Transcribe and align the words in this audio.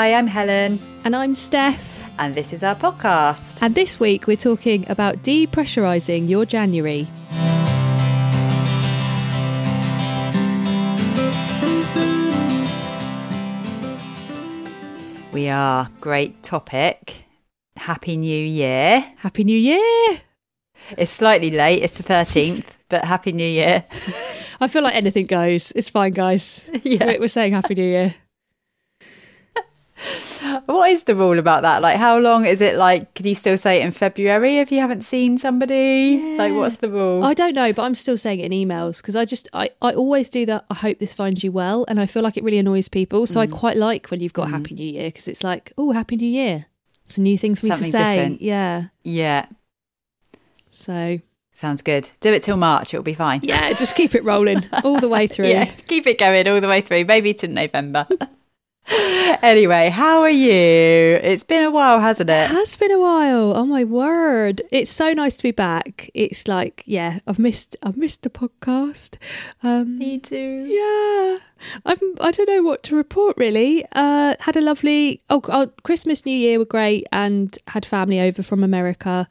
Hi, 0.00 0.14
I'm 0.14 0.28
Helen, 0.28 0.78
And 1.04 1.14
I'm 1.14 1.34
Steph. 1.34 2.08
and 2.18 2.34
this 2.34 2.54
is 2.54 2.62
our 2.62 2.74
podcast. 2.74 3.60
And 3.60 3.74
this 3.74 4.00
week 4.00 4.26
we're 4.26 4.34
talking 4.34 4.86
about 4.88 5.16
depressurizing 5.22 6.26
your 6.26 6.46
January. 6.46 7.06
We 15.32 15.48
are. 15.48 15.88
Great 16.00 16.42
topic. 16.42 17.24
Happy 17.76 18.16
New 18.16 18.44
Year. 18.44 19.04
Happy 19.18 19.44
New 19.44 19.56
Year! 19.56 20.20
It's 20.96 21.12
slightly 21.12 21.50
late, 21.50 21.82
it's 21.82 21.98
the 21.98 22.02
13th, 22.02 22.64
but 22.88 23.04
Happy 23.04 23.32
New 23.32 23.46
Year. 23.46 23.84
I 24.60 24.66
feel 24.66 24.82
like 24.82 24.94
anything 24.96 25.26
goes. 25.26 25.72
It's 25.76 25.88
fine, 25.90 26.12
guys. 26.12 26.68
Yeah. 26.82 27.04
We're, 27.06 27.20
we're 27.20 27.28
saying 27.28 27.52
Happy 27.52 27.74
New 27.74 27.84
Year. 27.84 28.14
What 30.66 30.90
is 30.90 31.02
the 31.04 31.14
rule 31.14 31.38
about 31.38 31.62
that? 31.62 31.82
Like, 31.82 31.98
how 31.98 32.18
long 32.18 32.46
is 32.46 32.60
it 32.62 32.76
like? 32.76 33.12
Can 33.14 33.26
you 33.26 33.34
still 33.34 33.58
say 33.58 33.80
it 33.80 33.84
in 33.84 33.90
February 33.92 34.56
if 34.58 34.72
you 34.72 34.80
haven't 34.80 35.02
seen 35.02 35.36
somebody? 35.36 36.36
Like, 36.38 36.54
what's 36.54 36.76
the 36.78 36.88
rule? 36.88 37.22
I 37.22 37.34
don't 37.34 37.54
know, 37.54 37.72
but 37.74 37.82
I'm 37.82 37.94
still 37.94 38.16
saying 38.16 38.40
it 38.40 38.50
in 38.50 38.68
emails 38.68 39.02
because 39.02 39.14
I 39.16 39.24
just, 39.26 39.48
I, 39.52 39.68
I 39.82 39.92
always 39.92 40.28
do 40.30 40.46
that. 40.46 40.64
I 40.70 40.74
hope 40.74 40.98
this 40.98 41.12
finds 41.12 41.44
you 41.44 41.52
well. 41.52 41.84
And 41.88 42.00
I 42.00 42.06
feel 42.06 42.22
like 42.22 42.36
it 42.38 42.44
really 42.44 42.58
annoys 42.58 42.88
people. 42.88 43.26
So 43.26 43.40
I 43.40 43.46
Mm. 43.46 43.52
quite 43.52 43.76
like 43.76 44.06
when 44.10 44.20
you've 44.20 44.32
got 44.32 44.48
Happy 44.50 44.74
New 44.74 44.86
Year 44.86 45.08
because 45.08 45.28
it's 45.28 45.44
like, 45.44 45.72
oh, 45.76 45.92
Happy 45.92 46.16
New 46.16 46.28
Year. 46.28 46.66
It's 47.04 47.18
a 47.18 47.22
new 47.22 47.36
thing 47.36 47.54
for 47.54 47.66
me 47.66 47.70
Something 47.70 47.90
to 47.92 47.96
say. 47.98 48.14
different. 48.16 48.40
Yeah. 48.42 48.84
yeah, 49.02 49.46
So 50.70 51.18
sounds 51.52 51.82
good. 51.82 52.08
Do 52.20 52.32
it 52.32 52.42
till 52.42 52.56
March, 52.56 52.94
it'll 52.94 53.02
be 53.04 53.14
fine. 53.14 53.40
yeah, 53.42 53.72
just 53.74 53.96
keep 53.96 54.14
it 54.14 54.24
rolling 54.24 54.64
all 54.84 54.98
the 55.00 55.08
way 55.08 55.26
through. 55.26 55.48
Yeah, 55.48 55.66
keep 55.86 56.06
it 56.06 56.18
going 56.18 56.48
all 56.48 56.60
the 56.60 56.68
way 56.68 56.80
through, 56.80 57.04
maybe 57.04 57.34
to 57.34 57.48
November. 57.48 58.06
anyway, 59.42 59.88
how 59.90 60.20
are 60.22 60.30
you? 60.30 60.50
It's 60.50 61.44
been 61.44 61.62
a 61.62 61.70
while, 61.70 62.00
hasn't 62.00 62.28
It 62.30 62.32
it? 62.32 62.50
has 62.50 62.74
been 62.76 62.90
a 62.90 62.98
while. 62.98 63.54
Oh 63.56 63.64
my 63.64 63.84
word. 63.84 64.62
It's 64.72 64.90
so 64.90 65.12
nice 65.12 65.36
to 65.36 65.42
be 65.44 65.50
back. 65.52 66.10
It's 66.14 66.48
like, 66.48 66.82
yeah, 66.86 67.20
I've 67.26 67.38
missed 67.38 67.76
I've 67.82 67.96
missed 67.96 68.22
the 68.22 68.30
podcast. 68.30 69.16
Um 69.62 69.98
Me 69.98 70.18
too. 70.18 70.64
yeah. 70.66 71.38
I'm 71.86 71.98
I 72.20 72.30
don't 72.32 72.48
know 72.48 72.62
what 72.62 72.82
to 72.84 72.96
report 72.96 73.36
really. 73.36 73.84
Uh 73.92 74.34
had 74.40 74.56
a 74.56 74.60
lovely 74.60 75.22
oh, 75.30 75.40
oh 75.48 75.68
Christmas 75.84 76.26
New 76.26 76.36
Year 76.36 76.58
were 76.58 76.64
great 76.64 77.06
and 77.12 77.56
had 77.68 77.86
family 77.86 78.20
over 78.20 78.42
from 78.42 78.64
America 78.64 79.28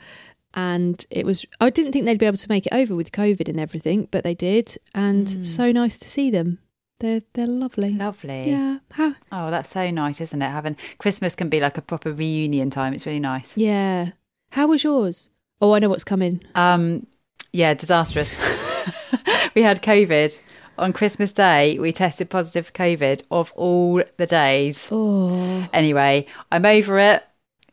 and 0.53 1.05
it 1.11 1.25
was 1.25 1.45
I 1.59 1.69
didn't 1.69 1.91
think 1.91 2.05
they'd 2.05 2.17
be 2.17 2.25
able 2.25 2.37
to 2.37 2.49
make 2.49 2.65
it 2.65 2.73
over 2.73 2.95
with 2.95 3.11
COVID 3.11 3.49
and 3.49 3.59
everything, 3.59 4.07
but 4.09 4.23
they 4.23 4.35
did 4.35 4.77
and 4.95 5.45
so 5.45 5.71
nice 5.71 5.99
to 5.99 6.07
see 6.07 6.31
them. 6.31 6.59
They're 6.99 7.21
they're 7.33 7.47
lovely. 7.47 7.93
Lovely. 7.93 8.49
Yeah. 8.51 8.79
How 8.91 9.13
Oh, 9.31 9.51
that's 9.51 9.69
so 9.69 9.89
nice, 9.89 10.19
isn't 10.21 10.41
it? 10.41 10.49
Having 10.49 10.77
Christmas 10.97 11.35
can 11.35 11.49
be 11.49 11.59
like 11.59 11.77
a 11.77 11.81
proper 11.81 12.11
reunion 12.11 12.69
time. 12.69 12.93
It's 12.93 13.05
really 13.05 13.19
nice. 13.19 13.53
yeah. 13.55 14.11
How 14.51 14.67
was 14.67 14.83
yours? 14.83 15.29
Oh, 15.61 15.73
I 15.73 15.79
know 15.79 15.89
what's 15.89 16.03
coming. 16.03 16.41
Um, 16.55 17.05
yeah, 17.53 17.73
disastrous. 17.75 18.35
we 19.55 19.61
had 19.61 19.83
COVID 19.83 20.39
on 20.79 20.91
Christmas 20.91 21.31
Day. 21.31 21.77
We 21.77 21.91
tested 21.91 22.29
positive 22.31 22.67
for 22.67 22.71
COVID 22.73 23.23
of 23.29 23.51
all 23.55 24.01
the 24.17 24.25
days. 24.25 24.87
Oh. 24.91 25.67
Anyway, 25.71 26.25
I'm 26.51 26.65
over 26.65 26.97
it. 26.97 27.23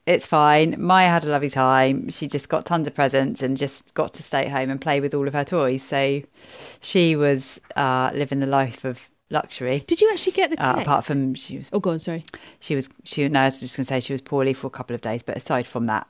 It's 0.04 0.26
fine. 0.26 0.76
Maya 0.78 1.08
had 1.08 1.24
a 1.24 1.28
lovely 1.28 1.50
time. 1.50 2.10
She 2.10 2.28
just 2.28 2.48
got 2.48 2.66
tons 2.66 2.86
of 2.86 2.94
presents 2.94 3.42
and 3.42 3.56
just 3.56 3.94
got 3.94 4.12
to 4.14 4.22
stay 4.22 4.44
at 4.44 4.52
home 4.52 4.70
and 4.70 4.80
play 4.80 5.00
with 5.00 5.14
all 5.14 5.26
of 5.26 5.34
her 5.34 5.44
toys. 5.44 5.82
So 5.82 6.22
she 6.80 7.16
was 7.16 7.58
uh, 7.74 8.10
living 8.14 8.40
the 8.40 8.46
life 8.46 8.84
of 8.84 9.08
luxury. 9.30 9.80
Did 9.86 10.00
you 10.00 10.10
actually 10.10 10.32
get 10.32 10.50
the 10.50 10.56
text? 10.56 10.78
Uh, 10.78 10.80
apart 10.82 11.04
from 11.04 11.34
she 11.34 11.58
was 11.58 11.70
Oh, 11.72 11.80
go 11.80 11.90
on. 11.90 11.98
Sorry. 11.98 12.24
she 12.60 12.74
was 12.74 12.88
she 13.04 13.28
no, 13.28 13.40
I 13.40 13.44
was 13.46 13.60
just 13.60 13.76
gonna 13.76 13.84
say 13.84 14.00
she 14.00 14.12
was 14.12 14.20
poorly 14.22 14.52
for 14.54 14.66
a 14.66 14.70
couple 14.70 14.94
of 14.94 15.00
days, 15.00 15.22
but 15.22 15.36
aside 15.36 15.66
from 15.66 15.86
that, 15.86 16.06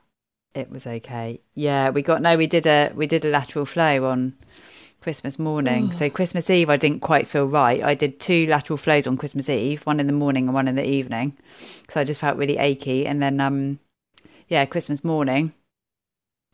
it 0.55 0.71
was 0.71 0.87
okay. 0.87 1.41
Yeah, 1.55 1.91
we 1.91 2.03
got 2.03 2.23
no, 2.23 2.37
we 2.37 2.47
did 2.47 2.67
a 2.67 2.93
we 2.95 3.07
did 3.07 3.25
a 3.25 3.29
lateral 3.31 3.67
flow 3.67 4.05
on 4.07 4.35
Christmas 5.01 5.39
morning. 5.39 5.93
So 5.93 6.11
Christmas 6.11 6.51
Eve 6.51 6.69
I 6.69 6.77
didn't 6.77 7.01
quite 7.01 7.29
feel 7.29 7.47
right. 7.47 7.83
I 7.83 7.95
did 7.95 8.19
two 8.19 8.47
lateral 8.49 8.77
flows 8.77 9.07
on 9.07 9.17
Christmas 9.17 9.49
Eve, 9.49 9.83
one 9.83 10.01
in 10.01 10.07
the 10.09 10.13
morning 10.13 10.47
and 10.47 10.55
one 10.55 10.67
in 10.69 10.75
the 10.75 10.85
evening. 10.87 11.37
So 11.89 12.01
I 12.01 12.05
just 12.05 12.21
felt 12.21 12.37
really 12.37 12.59
achy. 12.59 13.07
And 13.07 13.23
then 13.23 13.41
um 13.41 13.79
yeah, 14.49 14.65
Christmas 14.65 15.05
morning 15.05 15.53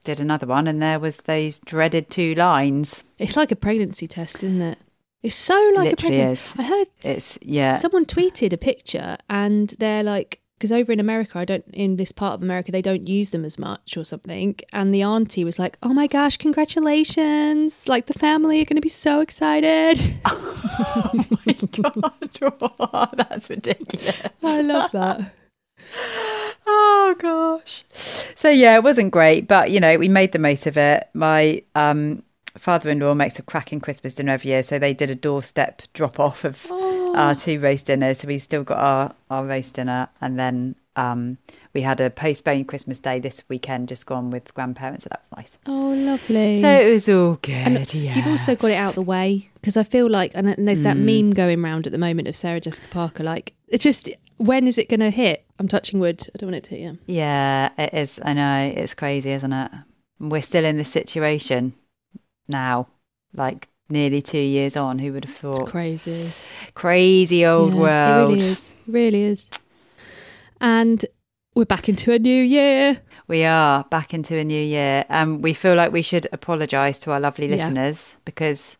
did 0.04 0.18
another 0.20 0.46
one 0.46 0.66
and 0.66 0.82
there 0.82 0.98
was 0.98 1.18
those 1.18 1.58
dreaded 1.60 2.10
two 2.10 2.34
lines. 2.34 3.04
It's 3.18 3.36
like 3.36 3.52
a 3.52 3.56
pregnancy 3.56 4.06
test, 4.08 4.42
isn't 4.42 4.60
it? 4.60 4.78
It's 5.22 5.34
so 5.34 5.72
like 5.76 5.92
a 5.92 5.96
pregnancy. 5.96 6.32
is. 6.32 6.54
I 6.58 6.62
heard 6.64 6.88
It's 7.02 7.38
yeah. 7.42 7.74
someone 7.74 8.04
tweeted 8.04 8.52
a 8.52 8.56
picture, 8.56 9.16
and 9.30 9.68
they're 9.78 10.02
like, 10.02 10.40
because 10.58 10.72
over 10.72 10.92
in 10.92 11.00
America, 11.00 11.38
I 11.38 11.44
don't 11.44 11.64
in 11.72 11.96
this 11.96 12.12
part 12.12 12.34
of 12.34 12.42
America, 12.42 12.70
they 12.70 12.82
don't 12.82 13.08
use 13.08 13.30
them 13.30 13.44
as 13.44 13.58
much 13.58 13.96
or 13.96 14.04
something. 14.04 14.56
And 14.72 14.94
the 14.94 15.02
auntie 15.02 15.44
was 15.44 15.58
like, 15.58 15.76
"Oh 15.82 15.92
my 15.92 16.06
gosh, 16.06 16.36
congratulations! 16.36 17.88
Like 17.88 18.06
the 18.06 18.14
family 18.14 18.60
are 18.60 18.64
going 18.64 18.76
to 18.76 18.80
be 18.82 18.88
so 18.88 19.20
excited." 19.20 19.98
oh 20.24 21.24
my 21.46 21.56
god. 22.40 23.14
That's 23.16 23.50
ridiculous. 23.50 24.22
I 24.42 24.60
love 24.62 24.92
that. 24.92 25.34
Oh 26.64 27.16
gosh. 27.18 27.82
So 27.92 28.48
yeah, 28.48 28.76
it 28.76 28.84
wasn't 28.84 29.10
great, 29.10 29.48
but 29.48 29.72
you 29.72 29.80
know, 29.80 29.98
we 29.98 30.08
made 30.08 30.30
the 30.30 30.38
most 30.38 30.66
of 30.68 30.76
it. 30.76 31.08
My 31.12 31.62
um 31.74 32.22
father-in-law 32.58 33.14
makes 33.14 33.38
a 33.38 33.42
cracking 33.42 33.80
Christmas 33.80 34.14
dinner 34.14 34.32
every 34.32 34.50
year, 34.50 34.62
so 34.62 34.78
they 34.78 34.94
did 34.94 35.10
a 35.10 35.14
doorstep 35.14 35.82
drop 35.92 36.18
off 36.20 36.44
of 36.44 36.66
our 36.70 37.34
two 37.34 37.60
roast 37.60 37.86
dinners. 37.86 38.20
So 38.20 38.28
we 38.28 38.38
still 38.38 38.64
got 38.64 38.78
our 38.78 39.14
our 39.30 39.44
roast 39.46 39.74
dinner 39.74 40.08
and 40.20 40.38
then 40.38 40.74
um 40.96 41.38
we 41.74 41.80
had 41.80 42.00
a 42.02 42.10
postponed 42.10 42.68
Christmas 42.68 43.00
day 43.00 43.18
this 43.18 43.42
weekend 43.48 43.88
just 43.88 44.04
gone 44.04 44.30
with 44.30 44.52
grandparents, 44.52 45.04
so 45.04 45.08
that 45.10 45.20
was 45.20 45.32
nice. 45.36 45.58
Oh, 45.66 45.92
lovely. 45.94 46.60
So 46.60 46.68
it 46.70 46.90
was 46.92 47.08
all 47.08 47.38
good. 47.40 47.54
And 47.54 47.94
yeah. 47.94 48.14
You've 48.14 48.26
also 48.26 48.54
got 48.54 48.70
it 48.70 48.74
out 48.76 48.90
of 48.90 48.94
the 48.96 49.02
way 49.02 49.48
because 49.54 49.78
I 49.78 49.82
feel 49.84 50.10
like, 50.10 50.32
and, 50.34 50.48
and 50.48 50.68
there's 50.68 50.82
that 50.82 50.96
Mm. 50.98 51.22
meme 51.22 51.30
going 51.30 51.64
around 51.64 51.86
at 51.86 51.92
the 51.92 51.98
moment 51.98 52.28
of 52.28 52.36
Sarah 52.36 52.60
Jessica 52.60 52.88
Parker. 52.88 53.22
Like, 53.24 53.54
it's 53.68 53.82
just 53.84 54.10
when 54.36 54.66
is 54.66 54.76
it 54.76 54.90
going 54.90 55.00
to 55.00 55.08
hit? 55.08 55.46
I'm 55.58 55.66
touching 55.68 55.98
wood. 55.98 56.28
I 56.34 56.38
don't 56.38 56.48
want 56.50 56.56
it 56.56 56.64
to 56.64 56.70
hit 56.76 56.80
you. 56.80 56.98
Yeah, 57.06 57.70
it 57.78 57.94
is. 57.94 58.20
I 58.22 58.34
know. 58.34 58.72
It's 58.76 58.92
crazy, 58.92 59.30
isn't 59.30 59.52
it? 59.52 59.70
We're 60.18 60.42
still 60.42 60.64
in 60.66 60.76
this 60.76 60.90
situation 60.90 61.72
now, 62.48 62.88
like 63.34 63.68
nearly 63.88 64.22
two 64.22 64.38
years 64.38 64.76
on. 64.76 64.98
Who 64.98 65.12
would 65.12 65.24
have 65.24 65.32
It's 65.32 65.40
thought? 65.40 65.68
crazy. 65.68 66.30
Crazy 66.74 67.44
old 67.46 67.74
Yeah, 67.74 67.80
world. 67.80 68.30
It 68.30 68.34
really 68.34 68.50
is. 68.52 68.74
It 68.86 68.92
really 68.92 69.22
is. 69.22 69.50
And 70.60 71.04
we're 71.54 71.64
back 71.64 71.88
into 71.88 72.12
a 72.12 72.18
new 72.18 72.42
year. 72.42 72.96
We 73.28 73.44
are 73.44 73.84
back 73.84 74.12
into 74.14 74.36
a 74.36 74.44
new 74.44 74.62
year. 74.62 75.04
Um, 75.08 75.42
we 75.42 75.52
feel 75.54 75.74
like 75.74 75.92
we 75.92 76.02
should 76.02 76.26
apologise 76.32 76.98
to 77.00 77.12
our 77.12 77.20
lovely 77.20 77.46
Yeah. 77.48 77.56
listeners 77.56 78.16
because 78.24 78.76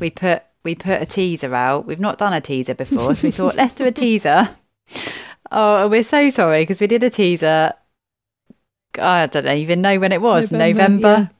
we 0.00 0.10
put 0.10 0.42
we 0.64 0.74
put 0.76 1.02
a 1.02 1.06
teaser 1.06 1.54
out. 1.54 1.86
We've 1.86 1.98
not 2.00 2.18
done 2.18 2.32
a 2.32 2.40
teaser 2.40 2.74
before, 2.74 3.14
so 3.16 3.26
we 3.26 3.30
thought 3.32 3.56
let's 3.56 3.72
do 3.72 3.84
a 3.84 3.90
teaser. 3.90 4.50
Oh, 5.50 5.88
we're 5.88 6.04
so 6.04 6.30
sorry 6.30 6.62
because 6.62 6.80
we 6.80 6.86
did 6.86 7.02
a 7.02 7.10
teaser. 7.10 7.72
I 8.98 9.26
don't 9.26 9.46
even 9.48 9.80
know 9.82 9.98
when 9.98 10.12
it 10.12 10.20
was 10.20 10.52
November. 10.52 11.30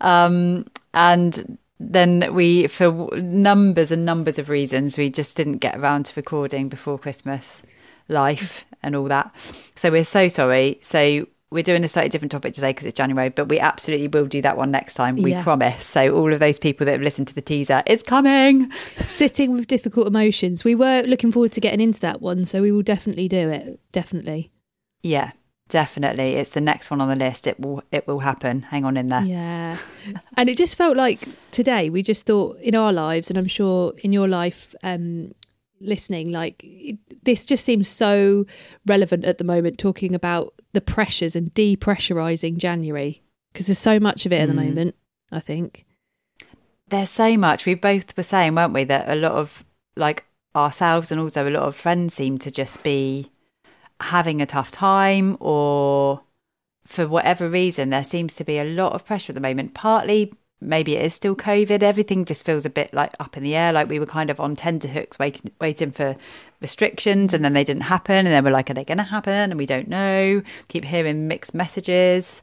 Um, 0.00 0.66
and 0.96 1.58
then 1.78 2.34
we, 2.34 2.66
for 2.66 3.10
numbers 3.16 3.90
and 3.92 4.04
numbers 4.04 4.38
of 4.38 4.48
reasons, 4.48 4.96
we 4.98 5.10
just 5.10 5.36
didn't 5.36 5.58
get 5.58 5.76
around 5.76 6.06
to 6.06 6.12
recording 6.16 6.68
before 6.68 6.98
Christmas, 6.98 7.62
life 8.08 8.64
and 8.82 8.96
all 8.96 9.04
that. 9.04 9.30
So 9.74 9.90
we're 9.90 10.04
so 10.04 10.28
sorry. 10.28 10.78
So 10.80 11.26
we're 11.50 11.62
doing 11.62 11.84
a 11.84 11.88
slightly 11.88 12.08
different 12.08 12.32
topic 12.32 12.54
today 12.54 12.70
because 12.70 12.86
it's 12.86 12.96
January, 12.96 13.28
but 13.28 13.48
we 13.48 13.60
absolutely 13.60 14.08
will 14.08 14.26
do 14.26 14.40
that 14.42 14.56
one 14.56 14.70
next 14.70 14.94
time. 14.94 15.16
We 15.16 15.32
Yeah. 15.32 15.42
promise. 15.42 15.84
So 15.84 16.16
all 16.16 16.32
of 16.32 16.40
those 16.40 16.58
people 16.58 16.86
that 16.86 16.92
have 16.92 17.02
listened 17.02 17.28
to 17.28 17.34
the 17.34 17.42
teaser, 17.42 17.82
it's 17.86 18.02
coming. 18.02 18.72
Sitting 19.00 19.52
with 19.52 19.66
difficult 19.66 20.06
emotions. 20.06 20.64
We 20.64 20.74
were 20.74 21.02
looking 21.02 21.30
forward 21.30 21.52
to 21.52 21.60
getting 21.60 21.80
into 21.80 22.00
that 22.00 22.22
one, 22.22 22.44
so 22.46 22.62
we 22.62 22.72
will 22.72 22.82
definitely 22.82 23.28
do 23.28 23.48
it. 23.50 23.78
Definitely. 23.92 24.50
Yeah, 25.02 25.32
definitely. 25.68 26.34
It's 26.34 26.50
the 26.50 26.60
next 26.60 26.90
one 26.90 27.00
on 27.00 27.08
the 27.08 27.16
list. 27.16 27.46
It 27.46 27.58
will. 27.60 27.82
It 27.90 28.06
will 28.06 28.20
happen. 28.20 28.62
Hang 28.62 28.84
on 28.84 28.96
in 28.96 29.08
there. 29.08 29.22
Yeah. 29.24 29.78
and 30.36 30.48
it 30.48 30.56
just 30.56 30.76
felt 30.76 30.96
like 30.96 31.26
today 31.50 31.90
we 31.90 32.02
just 32.02 32.26
thought 32.26 32.58
in 32.60 32.74
our 32.74 32.92
lives, 32.92 33.30
and 33.30 33.38
I'm 33.38 33.46
sure 33.48 33.94
in 33.98 34.12
your 34.12 34.28
life, 34.28 34.74
um, 34.82 35.32
listening, 35.80 36.30
like 36.30 36.62
it, 36.64 36.98
this 37.24 37.44
just 37.44 37.64
seems 37.64 37.88
so 37.88 38.46
relevant 38.86 39.24
at 39.24 39.38
the 39.38 39.44
moment, 39.44 39.78
talking 39.78 40.14
about 40.14 40.54
the 40.72 40.80
pressures 40.80 41.34
and 41.36 41.52
depressurizing 41.54 42.56
January 42.58 43.22
because 43.52 43.66
there's 43.66 43.78
so 43.78 43.98
much 43.98 44.26
of 44.26 44.32
it 44.32 44.40
at 44.40 44.46
the 44.48 44.52
Mm. 44.54 44.66
moment. 44.68 44.94
I 45.32 45.40
think. 45.40 45.84
there's 46.88 47.10
so 47.10 47.36
much. 47.36 47.66
We 47.66 47.74
both 47.74 48.16
were 48.16 48.22
saying, 48.22 48.54
weren't 48.54 48.72
we, 48.72 48.84
that 48.84 49.08
a 49.08 49.16
lot 49.16 49.32
of 49.32 49.64
like 49.96 50.24
ourselves 50.54 51.10
and 51.10 51.20
also 51.20 51.48
a 51.48 51.50
lot 51.50 51.64
of 51.64 51.74
friends 51.74 52.14
seem 52.14 52.38
to 52.38 52.50
just 52.50 52.82
be 52.84 53.30
having 54.00 54.42
a 54.42 54.46
tough 54.46 54.70
time 54.70 55.36
or 55.40 56.22
for 56.86 57.08
whatever 57.08 57.48
reason 57.48 57.90
there 57.90 58.04
seems 58.04 58.34
to 58.34 58.44
be 58.44 58.58
a 58.58 58.64
lot 58.64 58.92
of 58.92 59.04
pressure 59.04 59.32
at 59.32 59.34
the 59.34 59.40
moment 59.40 59.74
partly 59.74 60.32
maybe 60.60 60.96
it 60.96 61.04
is 61.04 61.14
still 61.14 61.36
COVID. 61.36 61.82
Everything 61.82 62.24
just 62.24 62.44
feels 62.44 62.64
a 62.64 62.70
bit 62.70 62.92
like 62.94 63.14
up 63.20 63.36
in 63.36 63.42
the 63.42 63.54
air. 63.54 63.72
Like 63.72 63.88
we 63.88 63.98
were 63.98 64.06
kind 64.06 64.30
of 64.30 64.40
on 64.40 64.56
tenterhooks, 64.56 65.18
waiting, 65.18 65.50
waiting 65.60 65.90
for 65.92 66.16
restrictions, 66.60 67.34
and 67.34 67.44
then 67.44 67.52
they 67.52 67.64
didn't 67.64 67.82
happen. 67.82 68.16
And 68.16 68.28
then 68.28 68.44
we're 68.44 68.50
like, 68.50 68.70
are 68.70 68.74
they 68.74 68.84
going 68.84 68.98
to 68.98 69.04
happen? 69.04 69.50
And 69.50 69.58
we 69.58 69.66
don't 69.66 69.88
know. 69.88 70.42
Keep 70.68 70.84
hearing 70.84 71.28
mixed 71.28 71.54
messages. 71.54 72.42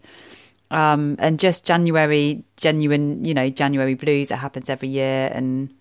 Um, 0.71 1.17
and 1.19 1.39
just 1.39 1.65
January, 1.65 2.43
genuine, 2.57 3.25
you 3.25 3.33
know, 3.33 3.49
January 3.49 3.93
blues 3.93 4.29
that 4.29 4.37
happens 4.37 4.69
every 4.69 4.89
year. 4.89 5.29
And 5.33 5.73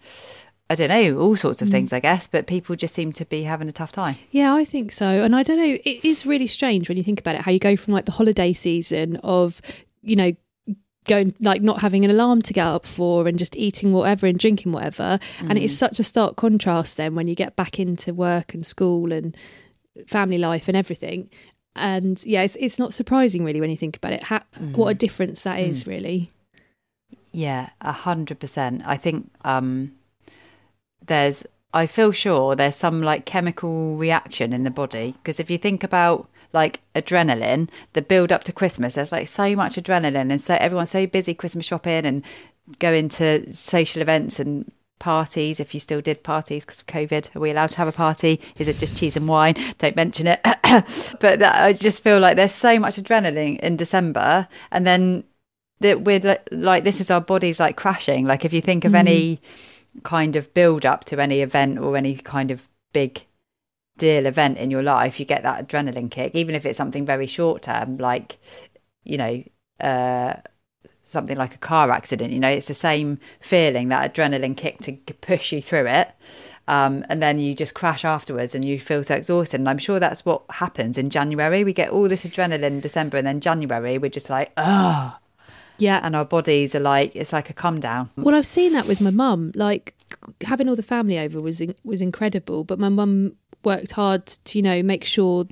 I 0.73 0.75
don't 0.75 0.89
know, 0.89 1.21
all 1.21 1.37
sorts 1.37 1.61
of 1.61 1.69
mm. 1.69 1.73
things, 1.73 1.93
I 1.93 2.01
guess, 2.01 2.27
but 2.27 2.47
people 2.47 2.75
just 2.77 2.95
seem 2.95 3.13
to 3.15 3.27
be 3.27 3.43
having 3.43 3.69
a 3.69 3.73
tough 3.73 3.93
time. 3.93 4.17
Yeah, 4.31 4.55
I 4.55 4.65
think 4.65 4.91
so. 4.91 5.07
And 5.07 5.37
I 5.37 5.43
don't 5.43 5.59
know, 5.59 5.77
it 5.85 6.05
is 6.05 6.25
really 6.25 6.47
strange 6.47 6.89
when 6.89 6.97
you 6.97 7.05
think 7.05 7.21
about 7.21 7.35
it, 7.35 7.43
how 7.43 7.53
you 7.53 7.59
go 7.59 7.77
from 7.77 7.93
like 7.93 8.07
the 8.07 8.13
holiday 8.13 8.53
season 8.53 9.17
of, 9.17 9.61
you 10.03 10.17
know, 10.17 10.33
going 11.05 11.35
like 11.41 11.63
not 11.63 11.81
having 11.81 12.05
an 12.05 12.11
alarm 12.11 12.41
to 12.43 12.53
get 12.53 12.67
up 12.67 12.87
for 12.87 13.27
and 13.29 13.39
just 13.39 13.57
eating 13.57 13.93
whatever 13.93 14.27
and 14.27 14.39
drinking 14.39 14.71
whatever 14.71 15.19
and 15.41 15.59
it 15.59 15.65
is 15.65 15.75
mm. 15.75 15.79
such 15.79 15.99
a 15.99 16.03
stark 16.05 16.37
contrast 16.37 16.97
then 16.97 17.17
when 17.17 17.27
you 17.27 17.35
get 17.35 17.57
back 17.57 17.81
into 17.81 18.15
work 18.15 18.55
and 18.55 18.65
school 18.65 19.13
and 19.13 19.37
family 20.07 20.39
life 20.39 20.69
and 20.69 20.77
everything 20.77 21.29
and 21.75 22.25
yeah 22.25 22.43
it's, 22.43 22.55
it's 22.55 22.79
not 22.79 22.95
surprising 22.95 23.45
really 23.45 23.61
when 23.61 23.69
you 23.69 23.77
think 23.77 23.97
about 23.97 24.13
it 24.13 24.23
how, 24.23 24.41
mm. 24.61 24.77
what 24.77 24.91
a 24.91 24.95
difference 24.95 25.43
that 25.43 25.59
is 25.59 25.89
really 25.89 26.31
Yeah, 27.33 27.71
a 27.81 27.93
hundred 27.93 28.39
percent. 28.39 28.83
I 28.85 28.97
think 28.97 29.31
um 29.45 29.93
there's 31.07 31.45
I 31.75 31.87
feel 31.87 32.13
sure 32.13 32.55
there's 32.55 32.77
some 32.77 33.03
like 33.03 33.25
chemical 33.25 33.97
reaction 33.97 34.53
in 34.53 34.63
the 34.65 34.71
body. 34.71 35.13
Because 35.13 35.41
if 35.41 35.51
you 35.51 35.59
think 35.59 35.83
about 35.83 36.29
like 36.53 36.81
adrenaline, 36.95 37.69
the 37.95 38.03
build 38.03 38.31
up 38.31 38.45
to 38.45 38.53
Christmas, 38.53 38.95
there's 38.95 39.13
like 39.13 39.29
so 39.29 39.57
much 39.57 39.77
adrenaline 39.77 40.31
and 40.31 40.41
so 40.41 40.55
everyone's 40.61 40.91
so 40.91 41.07
busy 41.07 41.35
Christmas 41.35 41.65
shopping 41.65 42.05
and 42.05 42.23
going 42.79 43.09
to 43.09 43.51
social 43.53 44.03
events 44.03 44.39
and 44.39 44.71
parties 44.99 45.59
if 45.59 45.75
you 45.75 45.81
still 45.81 46.01
did 46.01 46.23
parties 46.23 46.65
because 46.65 46.81
of 46.81 46.87
covid. 46.87 47.35
Are 47.35 47.41
we 47.41 47.51
allowed 47.51 47.73
to 47.73 47.79
have 47.79 47.89
a 47.89 47.93
party? 47.93 48.41
Is 48.59 48.69
it 48.69 48.77
just 48.77 48.97
cheese 48.97 49.17
and 49.17 49.27
wine? 49.27 49.55
Don't 49.79 49.97
mention 49.97 50.27
it. 50.27 50.41
But 51.21 51.41
that, 51.41 51.61
i 51.61 51.75
just 51.75 52.03
feel 52.03 52.19
like 52.19 52.37
there's 52.37 52.53
so 52.53 52.79
much 52.79 52.97
adrenaline 52.97 53.61
in 53.61 53.77
december 53.77 54.49
and 54.71 54.87
then 54.87 55.23
that 55.81 56.01
we're 56.01 56.19
like, 56.21 56.49
like 56.51 56.85
this 56.85 56.99
is 56.99 57.11
our 57.11 57.21
bodies 57.21 57.61
like 57.61 57.77
crashing. 57.77 58.27
Like 58.27 58.47
if 58.47 58.55
you 58.55 58.63
think 58.63 58.87
of 58.87 58.93
mm-hmm. 58.93 59.07
any 59.07 59.41
kind 60.03 60.37
of 60.37 60.53
build 60.55 60.87
up 60.87 61.05
to 61.05 61.21
any 61.21 61.41
event 61.41 61.79
or 61.79 61.97
any 61.97 62.17
kind 62.17 62.51
of 62.51 62.69
big 62.93 63.25
deal 63.99 64.27
event 64.27 64.59
in 64.59 64.71
your 64.71 64.83
life 64.83 65.21
you 65.21 65.27
get 65.27 65.43
that 65.43 65.67
adrenaline 65.67 66.11
kick 66.11 66.35
even 66.35 66.55
if 66.55 66.65
it's 66.65 66.79
something 66.79 67.05
very 67.05 67.27
short 67.27 67.63
term 67.63 67.99
like 67.99 68.39
you 69.05 69.19
know 69.19 69.43
uh 69.81 70.35
something 71.05 71.37
like 71.37 71.55
a 71.55 71.59
car 71.59 71.91
accident 71.91 72.33
you 72.33 72.41
know 72.41 72.49
it's 72.49 72.69
the 72.69 72.75
same 72.75 73.19
feeling 73.41 73.89
that 73.89 74.13
adrenaline 74.13 74.57
kick 74.57 74.79
to 74.79 74.93
push 75.15 75.53
you 75.53 75.61
through 75.61 75.87
it 75.87 76.13
um, 76.69 77.05
and 77.09 77.21
then 77.21 77.41
you 77.41 77.55
just 77.55 77.75
crash 77.75 78.05
afterwards 78.05 78.55
and 78.55 78.65
you 78.65 78.79
feel 78.79 79.03
so 79.05 79.15
exhausted 79.15 79.61
and 79.61 79.69
i'm 79.69 79.79
sure 79.79 80.01
that's 80.01 80.25
what 80.25 80.43
happens 80.51 80.97
in 80.97 81.11
january 81.11 81.65
we 81.65 81.73
get 81.73 81.91
all 81.91 82.09
this 82.09 82.25
adrenaline 82.25 82.63
in 82.63 82.81
december 82.81 83.19
and 83.19 83.27
then 83.27 83.41
january 83.41 83.99
we're 83.99 84.09
just 84.09 84.31
like 84.31 84.53
oh 84.57 85.19
yeah. 85.79 86.01
And 86.03 86.15
our 86.15 86.25
bodies 86.25 86.75
are 86.75 86.81
like 86.81 87.15
it's 87.17 87.33
like 87.33 87.51
a 87.51 87.53
come 87.53 87.81
down. 87.81 88.11
Well, 88.17 88.35
I've 88.35 88.47
seen 88.47 88.73
that 88.73 88.87
with 88.87 89.01
my 89.01 89.11
mum. 89.11 89.53
Like 89.55 89.95
having 90.43 90.69
all 90.69 90.77
the 90.77 90.83
family 90.83 91.19
over 91.19 91.41
was 91.41 91.61
in, 91.61 91.75
was 91.85 92.01
incredible, 92.01 92.65
but 92.65 92.79
my 92.79 92.89
mum 92.89 93.37
worked 93.65 93.93
hard 93.93 94.27
to 94.27 94.59
you 94.59 94.63
know 94.63 94.83
make 94.83 95.05
sure 95.05 95.47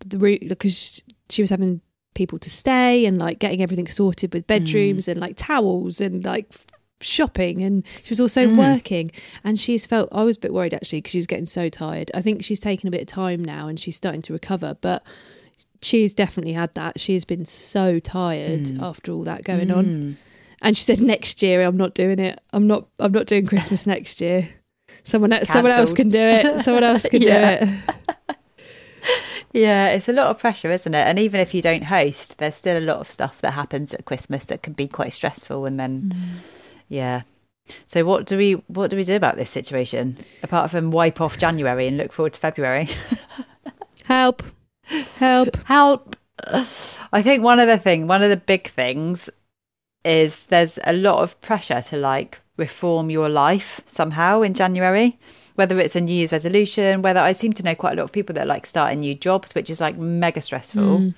the 0.00 0.18
route 0.18 0.48
because 0.48 1.02
she 1.28 1.42
was 1.42 1.50
having 1.50 1.80
people 2.14 2.38
to 2.40 2.50
stay 2.50 3.06
and 3.06 3.18
like 3.18 3.38
getting 3.38 3.62
everything 3.62 3.86
sorted 3.86 4.34
with 4.34 4.46
bedrooms 4.46 5.06
mm. 5.06 5.12
and 5.12 5.20
like 5.20 5.36
towels 5.36 6.00
and 6.00 6.24
like 6.24 6.52
shopping. 7.00 7.62
And 7.62 7.86
she 8.02 8.10
was 8.10 8.20
also 8.20 8.46
mm. 8.46 8.56
working. 8.56 9.10
And 9.44 9.58
she's 9.58 9.86
felt 9.86 10.08
I 10.12 10.24
was 10.24 10.36
a 10.36 10.40
bit 10.40 10.52
worried 10.52 10.74
actually 10.74 10.98
because 10.98 11.12
she 11.12 11.18
was 11.18 11.26
getting 11.26 11.46
so 11.46 11.68
tired. 11.68 12.10
I 12.14 12.22
think 12.22 12.44
she's 12.44 12.60
taken 12.60 12.88
a 12.88 12.90
bit 12.90 13.02
of 13.02 13.08
time 13.08 13.44
now 13.44 13.68
and 13.68 13.78
she's 13.78 13.96
starting 13.96 14.22
to 14.22 14.32
recover, 14.32 14.76
but 14.80 15.02
she's 15.82 16.14
definitely 16.14 16.52
had 16.52 16.72
that. 16.74 17.00
She 17.00 17.14
has 17.14 17.24
been 17.24 17.44
so 17.44 17.98
tired 17.98 18.68
hmm. 18.68 18.82
after 18.82 19.12
all 19.12 19.24
that 19.24 19.44
going 19.44 19.70
on. 19.70 19.84
Hmm. 19.84 20.12
And 20.60 20.76
she 20.76 20.82
said 20.82 21.00
next 21.00 21.42
year 21.42 21.62
I'm 21.62 21.76
not 21.76 21.94
doing 21.94 22.18
it. 22.18 22.40
I'm 22.52 22.66
not 22.66 22.88
I'm 22.98 23.12
not 23.12 23.26
doing 23.26 23.46
Christmas 23.46 23.86
next 23.94 24.20
year. 24.20 24.48
Someone 25.04 25.32
else, 25.32 25.48
someone 25.48 25.72
else 25.72 25.92
can 25.92 26.10
do 26.10 26.18
it. 26.18 26.60
Someone 26.60 26.84
else 26.84 27.06
can 27.06 27.22
Yeah. 27.22 27.64
do 27.64 27.70
it. 27.70 28.36
Yeah, 29.52 29.88
it's 29.88 30.08
a 30.08 30.12
lot 30.12 30.26
of 30.26 30.38
pressure, 30.38 30.70
isn't 30.70 30.94
it? 30.94 31.06
And 31.06 31.18
even 31.18 31.40
if 31.40 31.54
you 31.54 31.62
don't 31.62 31.84
host, 31.84 32.38
there's 32.38 32.54
still 32.54 32.78
a 32.78 32.84
lot 32.84 32.98
of 32.98 33.10
stuff 33.10 33.40
that 33.40 33.52
happens 33.52 33.94
at 33.94 34.04
Christmas 34.04 34.44
that 34.46 34.62
can 34.62 34.74
be 34.74 34.86
quite 34.86 35.12
stressful. 35.12 35.64
And 35.64 35.80
then, 35.80 36.12
hmm. 36.14 36.38
yeah. 36.88 37.22
So 37.86 38.04
what 38.04 38.26
do 38.26 38.36
we 38.36 38.52
what 38.68 38.90
do 38.90 38.96
we 38.96 39.04
do 39.04 39.14
about 39.16 39.36
this 39.36 39.50
situation 39.50 40.16
apart 40.42 40.70
from 40.70 40.90
wipe 40.90 41.20
off 41.20 41.38
January 41.38 41.86
and 41.86 41.96
look 41.96 42.12
forward 42.12 42.34
to 42.34 42.40
February? 42.40 42.88
Help. 44.04 44.42
Help. 45.16 45.56
Help! 45.64 46.16
I 47.12 47.22
think 47.22 47.42
one 47.42 47.60
other 47.60 47.78
thing, 47.78 48.06
one 48.06 48.22
of 48.22 48.30
the 48.30 48.36
big 48.36 48.68
things, 48.68 49.28
is 50.04 50.46
there's 50.46 50.78
a 50.84 50.92
lot 50.92 51.22
of 51.22 51.40
pressure 51.40 51.82
to 51.82 51.96
like 51.96 52.40
reform 52.56 53.10
your 53.10 53.28
life 53.28 53.80
somehow 53.86 54.42
in 54.42 54.54
January. 54.54 55.18
Whether 55.54 55.78
it's 55.80 55.96
a 55.96 56.00
New 56.00 56.14
Year's 56.14 56.32
resolution, 56.32 57.02
whether 57.02 57.18
I 57.18 57.32
seem 57.32 57.52
to 57.54 57.64
know 57.64 57.74
quite 57.74 57.94
a 57.94 57.96
lot 57.96 58.04
of 58.04 58.12
people 58.12 58.34
that 58.34 58.46
like 58.46 58.64
starting 58.64 59.00
new 59.00 59.14
jobs, 59.14 59.54
which 59.54 59.68
is 59.70 59.80
like 59.80 59.96
mega 59.96 60.40
stressful. 60.40 60.98
Mm. 60.98 61.14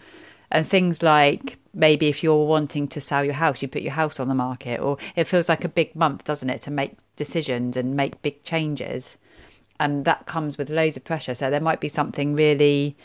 And 0.51 0.67
things 0.67 1.03
like 1.03 1.59
maybe 1.75 2.09
if 2.09 2.23
you're 2.23 2.47
wanting 2.47 2.89
to 2.89 3.01
sell 3.01 3.23
your 3.23 3.35
house, 3.35 3.63
you 3.63 3.69
put 3.69 3.83
your 3.83 3.93
house 3.93 4.19
on 4.19 4.29
the 4.29 4.35
market, 4.35 4.81
or 4.81 4.97
it 5.15 5.25
feels 5.25 5.49
like 5.49 5.65
a 5.65 5.69
big 5.69 5.95
month, 5.95 6.25
doesn't 6.25 6.51
it, 6.51 6.63
to 6.63 6.71
make 6.71 6.97
decisions 7.17 7.77
and 7.77 7.95
make 7.95 8.23
big 8.23 8.43
changes. 8.43 9.17
And 9.79 10.05
that 10.07 10.27
comes 10.27 10.59
with 10.59 10.71
loads 10.71 10.97
of 10.97 11.05
pressure. 11.05 11.35
So 11.35 11.51
there 11.51 11.61
might 11.61 11.81
be 11.81 11.89
something 11.89 12.35
really 12.35 12.97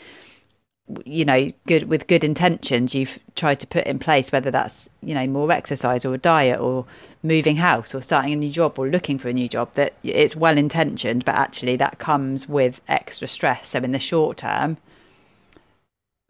you 1.04 1.24
know 1.24 1.50
good 1.66 1.88
with 1.88 2.06
good 2.06 2.22
intentions 2.22 2.94
you've 2.94 3.18
tried 3.34 3.58
to 3.58 3.66
put 3.66 3.84
in 3.86 3.98
place 3.98 4.30
whether 4.30 4.52
that's 4.52 4.88
you 5.02 5.14
know 5.14 5.26
more 5.26 5.50
exercise 5.50 6.04
or 6.04 6.14
a 6.14 6.18
diet 6.18 6.60
or 6.60 6.86
moving 7.24 7.56
house 7.56 7.92
or 7.92 8.00
starting 8.00 8.32
a 8.32 8.36
new 8.36 8.50
job 8.50 8.78
or 8.78 8.86
looking 8.88 9.18
for 9.18 9.28
a 9.28 9.32
new 9.32 9.48
job 9.48 9.72
that 9.74 9.94
it's 10.04 10.36
well 10.36 10.56
intentioned 10.56 11.24
but 11.24 11.34
actually 11.34 11.74
that 11.74 11.98
comes 11.98 12.48
with 12.48 12.80
extra 12.86 13.26
stress 13.26 13.68
so 13.70 13.80
in 13.80 13.90
the 13.90 13.98
short 13.98 14.36
term 14.36 14.76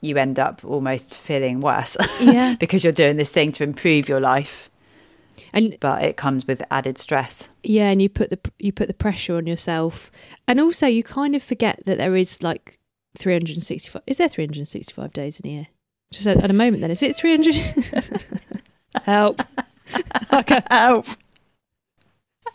you 0.00 0.16
end 0.16 0.38
up 0.38 0.64
almost 0.64 1.14
feeling 1.14 1.60
worse 1.60 1.96
Yeah. 2.20 2.56
because 2.58 2.84
you're 2.84 2.92
doing 2.92 3.16
this 3.16 3.32
thing 3.32 3.52
to 3.52 3.64
improve 3.64 4.08
your 4.08 4.20
life 4.20 4.70
And 5.52 5.76
but 5.80 6.02
it 6.02 6.16
comes 6.16 6.46
with 6.46 6.62
added 6.70 6.96
stress 6.98 7.50
yeah, 7.62 7.90
and 7.90 8.00
you 8.00 8.08
put 8.08 8.30
the 8.30 8.38
you 8.58 8.72
put 8.72 8.86
the 8.88 8.94
pressure 8.94 9.36
on 9.36 9.44
yourself. 9.46 10.08
And 10.46 10.60
also 10.60 10.86
you 10.86 11.02
kind 11.02 11.34
of 11.34 11.42
forget 11.42 11.82
that 11.84 11.98
there 11.98 12.14
is 12.14 12.40
like 12.40 12.78
365 13.18 14.02
is 14.06 14.18
there 14.18 14.28
365 14.28 15.12
days 15.12 15.40
in 15.40 15.50
a 15.50 15.52
year? 15.52 15.66
Just 16.12 16.26
at, 16.26 16.42
at 16.42 16.50
a 16.50 16.54
moment 16.54 16.82
then 16.82 16.90
is 16.90 17.02
it 17.02 17.16
300 17.16 17.54
Help. 19.04 19.42
okay. 20.32 20.62
help 20.70 21.06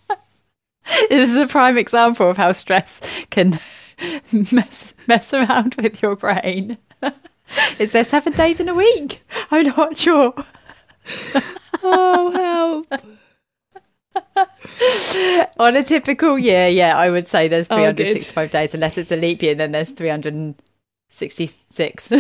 this 1.10 1.30
is 1.30 1.36
a 1.36 1.48
prime 1.48 1.78
example 1.78 2.30
of 2.30 2.38
how 2.38 2.52
stress 2.52 3.00
can 3.30 3.60
mess 4.52 4.94
mess 5.08 5.34
around 5.34 5.76
with 5.76 6.02
your 6.02 6.16
brain 6.16 6.78
is 7.80 7.94
there 7.94 8.04
seven 8.04 8.34
days 8.34 8.60
in 8.60 8.68
a 8.68 8.74
week 8.74 9.24
i'm 9.50 9.68
not 9.68 9.98
sure 9.98 10.34
Oh 11.84 12.88
help. 12.90 13.02
on 15.60 15.76
a 15.78 15.84
typical 15.84 16.38
year 16.40 16.68
yeah 16.68 16.98
i 16.98 17.10
would 17.10 17.28
say 17.28 17.48
there's 17.48 17.68
Oh, 17.70 17.76
365 17.76 18.52
days 18.52 18.74
unless 18.74 18.98
it's 18.98 19.12
a 19.12 19.16
leap 19.16 19.42
year 19.42 19.56
then 19.56 19.72
there's 19.72 19.92
366 19.92 22.12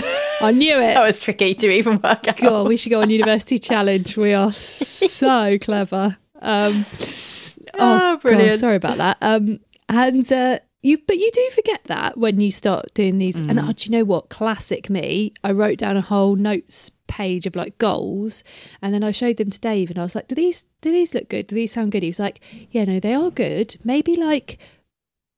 I 0.41 0.51
knew 0.51 0.75
it. 0.75 0.80
that 0.96 1.06
was 1.06 1.20
tricky 1.20 1.53
to 1.56 1.70
even 1.70 2.00
work 2.01 2.27
out 2.27 2.38
God, 2.38 2.68
we 2.68 2.77
should 2.77 2.89
go 2.89 3.01
on 3.01 3.10
University 3.12 3.60
Challenge. 3.60 4.18
We 4.18 4.34
are 4.34 4.51
so 4.51 5.58
clever. 5.60 6.18
Um, 6.41 6.84
oh, 7.75 7.80
Ah, 7.80 8.18
brilliant. 8.22 8.51
God, 8.53 8.60
sorry 8.60 8.75
about 8.75 8.98
that. 8.98 9.18
Um, 9.22 9.60
and 9.88 10.32
uh, 10.34 10.58
you, 10.82 10.98
but 11.08 11.18
you 11.18 11.30
do 11.34 11.50
forget 11.52 11.84
that 11.86 12.18
when 12.18 12.40
you 12.42 12.52
start 12.52 12.94
doing 12.94 13.18
these. 13.20 13.40
And 13.40 13.52
Mm. 13.60 13.70
oh, 13.70 13.72
do 13.74 13.86
you 13.86 13.92
know 13.92 14.04
what? 14.04 14.30
Classic 14.30 14.90
me. 14.90 15.32
I 15.44 15.52
wrote 15.52 15.78
down 15.78 15.96
a 15.98 16.02
whole 16.02 16.36
notes 16.36 16.92
page 17.08 17.46
of 17.46 17.56
like 17.56 17.78
goals, 17.78 18.44
and 18.82 18.94
then 18.94 19.04
I 19.04 19.12
showed 19.12 19.38
them 19.38 19.50
to 19.50 19.60
Dave, 19.60 19.90
and 19.90 20.00
I 20.00 20.04
was 20.04 20.16
like, 20.16 20.28
"Do 20.28 20.36
these 20.36 20.66
do 20.82 20.92
these 20.92 21.14
look 21.14 21.30
good? 21.30 21.48
Do 21.48 21.56
these 21.56 21.72
sound 21.74 21.92
good?" 21.92 22.04
He 22.04 22.10
was 22.10 22.20
like, 22.20 22.40
"Yeah, 22.72 22.86
no, 22.86 23.00
they 23.00 23.14
are 23.14 23.30
good. 23.32 23.78
Maybe 23.84 24.16
like." 24.16 24.58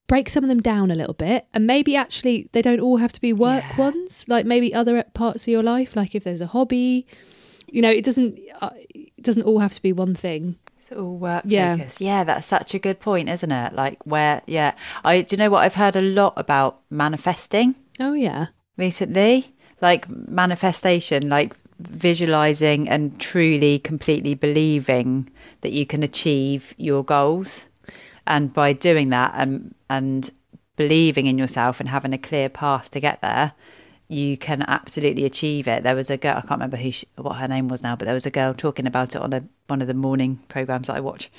break 0.06 0.30
some 0.30 0.44
of 0.44 0.50
them 0.50 0.62
down 0.62 0.92
a 0.92 0.96
little 0.96 1.14
bit 1.14 1.46
and 1.54 1.66
maybe 1.66 1.96
actually 1.96 2.48
they 2.52 2.62
don't 2.62 2.82
all 2.82 2.98
have 2.98 3.12
to 3.14 3.22
be 3.22 3.32
work 3.32 3.64
Yeah. 3.70 3.78
ones 3.78 4.26
like 4.28 4.46
maybe 4.46 4.72
other 4.74 5.02
parts 5.14 5.46
of 5.46 5.48
your 5.48 5.64
life 5.64 5.96
like 5.96 6.14
if 6.14 6.26
there's 6.26 6.42
a 6.42 6.46
hobby 6.48 7.08
you 7.68 7.82
know 7.82 7.90
it 7.90 8.04
doesn't 8.04 8.38
uh, 8.62 8.70
it 8.94 9.24
doesn't 9.24 9.44
all 9.44 9.60
have 9.60 9.74
to 9.74 9.82
be 9.82 9.94
one 9.94 10.14
thing 10.14 10.58
work 11.02 11.44
Yeah. 11.46 11.78
focused. 11.78 12.02
Yeah, 12.02 12.24
that's 12.24 12.48
such 12.48 12.74
a 12.74 12.80
good 12.80 13.00
point, 13.00 13.30
isn't 13.30 13.52
it? 13.52 13.74
Like 13.74 14.06
where, 14.06 14.42
yeah. 14.48 14.74
I 15.04 15.22
do 15.22 15.36
you 15.36 15.38
know 15.38 15.50
what 15.50 15.64
I've 15.64 15.76
heard 15.76 15.96
a 15.96 16.02
lot 16.02 16.34
about 16.38 16.82
manifesting 16.90 17.76
oh 18.00 18.14
yeah 18.14 18.48
recently? 18.78 19.56
Like 19.82 20.08
manifestation, 20.10 21.30
like 21.30 21.56
visualizing 21.80 22.88
and 22.88 23.20
truly, 23.20 23.80
completely 23.80 24.34
believing 24.36 25.30
that 25.62 25.72
you 25.72 25.86
can 25.86 26.04
achieve 26.04 26.74
your 26.78 27.04
goals. 27.04 27.66
And 28.26 28.54
by 28.54 28.72
doing 28.74 29.10
that 29.10 29.34
and, 29.36 29.76
and 29.90 30.32
believing 30.78 31.26
in 31.26 31.38
yourself 31.38 31.80
and 31.80 31.90
having 31.90 32.14
a 32.14 32.18
clear 32.18 32.48
path 32.50 32.90
to 32.92 33.00
get 33.02 33.22
there, 33.22 33.52
you 34.13 34.38
can 34.38 34.63
absolutely 34.67 35.25
achieve 35.25 35.67
it. 35.67 35.84
There 35.84 35.96
was 35.96 36.10
a 36.10 36.17
girl, 36.17 36.38
I 36.38 36.41
can't 36.41 36.51
remember 36.51 36.77
who 36.77 36.91
she, 36.91 37.08
what 37.15 37.38
her 37.38 37.48
name 37.48 37.67
was 37.67 37.84
now, 37.84 37.96
but 37.96 38.05
there 38.05 38.13
was 38.13 38.25
a 38.25 38.32
girl 38.32 38.53
talking 38.53 38.88
about 38.88 39.15
it 39.15 39.22
on 39.22 39.34
a, 39.34 39.43
one 39.67 39.82
of 39.82 39.88
the 39.88 39.93
morning 39.93 40.41
programs 40.48 40.88
that 40.88 40.98
I 40.98 41.00
watch. 41.00 41.32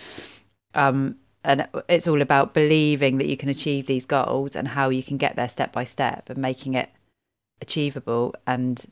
Um, 0.74 1.16
and 1.44 1.68
it's 1.88 2.08
all 2.08 2.22
about 2.22 2.54
believing 2.54 3.18
that 3.18 3.28
you 3.28 3.36
can 3.36 3.48
achieve 3.48 3.86
these 3.86 4.06
goals 4.06 4.56
and 4.56 4.68
how 4.68 4.88
you 4.88 5.02
can 5.02 5.18
get 5.18 5.36
there 5.36 5.48
step 5.48 5.72
by 5.72 5.84
step 5.84 6.30
and 6.30 6.38
making 6.38 6.74
it 6.74 6.90
achievable 7.60 8.34
and 8.46 8.86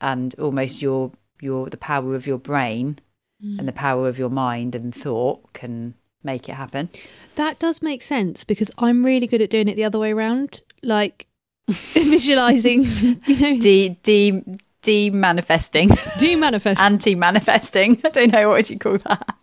and 0.00 0.34
almost 0.38 0.80
your 0.80 1.10
your 1.40 1.68
the 1.68 1.76
power 1.76 2.14
of 2.14 2.26
your 2.26 2.38
brain 2.38 2.98
mm. 3.42 3.58
and 3.58 3.66
the 3.66 3.72
power 3.72 4.06
of 4.06 4.18
your 4.18 4.28
mind 4.28 4.74
and 4.74 4.94
thought 4.94 5.52
can 5.52 5.94
make 6.22 6.48
it 6.48 6.54
happen. 6.54 6.90
That 7.36 7.58
does 7.58 7.80
make 7.80 8.02
sense 8.02 8.44
because 8.44 8.70
I'm 8.78 9.04
really 9.04 9.26
good 9.26 9.42
at 9.42 9.50
doing 9.50 9.68
it 9.68 9.76
the 9.76 9.84
other 9.84 9.98
way 9.98 10.12
around. 10.12 10.60
Like 10.82 11.26
visualizing, 11.94 12.84
you 13.26 13.36
know, 13.36 13.58
de 13.58 13.98
de 14.02 14.42
de 14.82 15.10
manifesting, 15.10 15.90
de 16.18 16.36
manifest, 16.36 16.80
anti 16.80 17.14
manifesting. 17.14 18.00
I 18.04 18.08
don't 18.08 18.32
know 18.32 18.48
what 18.48 18.56
would 18.56 18.70
you 18.70 18.78
call 18.78 18.98
that. 18.98 19.36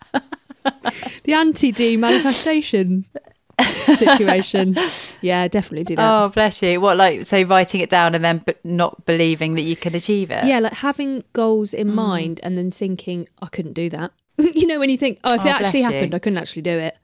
the 1.23 1.33
anti 1.33 1.71
de 1.71 1.97
manifestation 1.97 3.05
situation. 3.61 4.77
yeah, 5.21 5.47
definitely 5.47 5.83
do 5.83 5.95
that. 5.95 6.23
Oh, 6.23 6.29
bless 6.29 6.61
you. 6.61 6.81
What, 6.81 6.97
like, 6.97 7.25
so 7.25 7.43
writing 7.43 7.81
it 7.81 7.89
down 7.89 8.15
and 8.15 8.23
then 8.23 8.39
but 8.39 8.63
not 8.65 9.05
believing 9.05 9.55
that 9.55 9.61
you 9.61 9.75
can 9.75 9.95
achieve 9.95 10.31
it? 10.31 10.45
Yeah, 10.45 10.59
like 10.59 10.73
having 10.73 11.23
goals 11.33 11.73
in 11.73 11.89
mm. 11.89 11.93
mind 11.93 12.39
and 12.43 12.57
then 12.57 12.71
thinking, 12.71 13.27
I 13.41 13.47
couldn't 13.47 13.73
do 13.73 13.89
that. 13.89 14.11
you 14.37 14.67
know, 14.67 14.79
when 14.79 14.89
you 14.89 14.97
think, 14.97 15.19
oh, 15.23 15.35
if 15.35 15.45
oh, 15.45 15.49
it 15.49 15.51
actually 15.51 15.81
happened, 15.81 16.11
you. 16.11 16.15
I 16.15 16.19
couldn't 16.19 16.37
actually 16.37 16.63
do 16.63 16.77
it. 16.77 16.97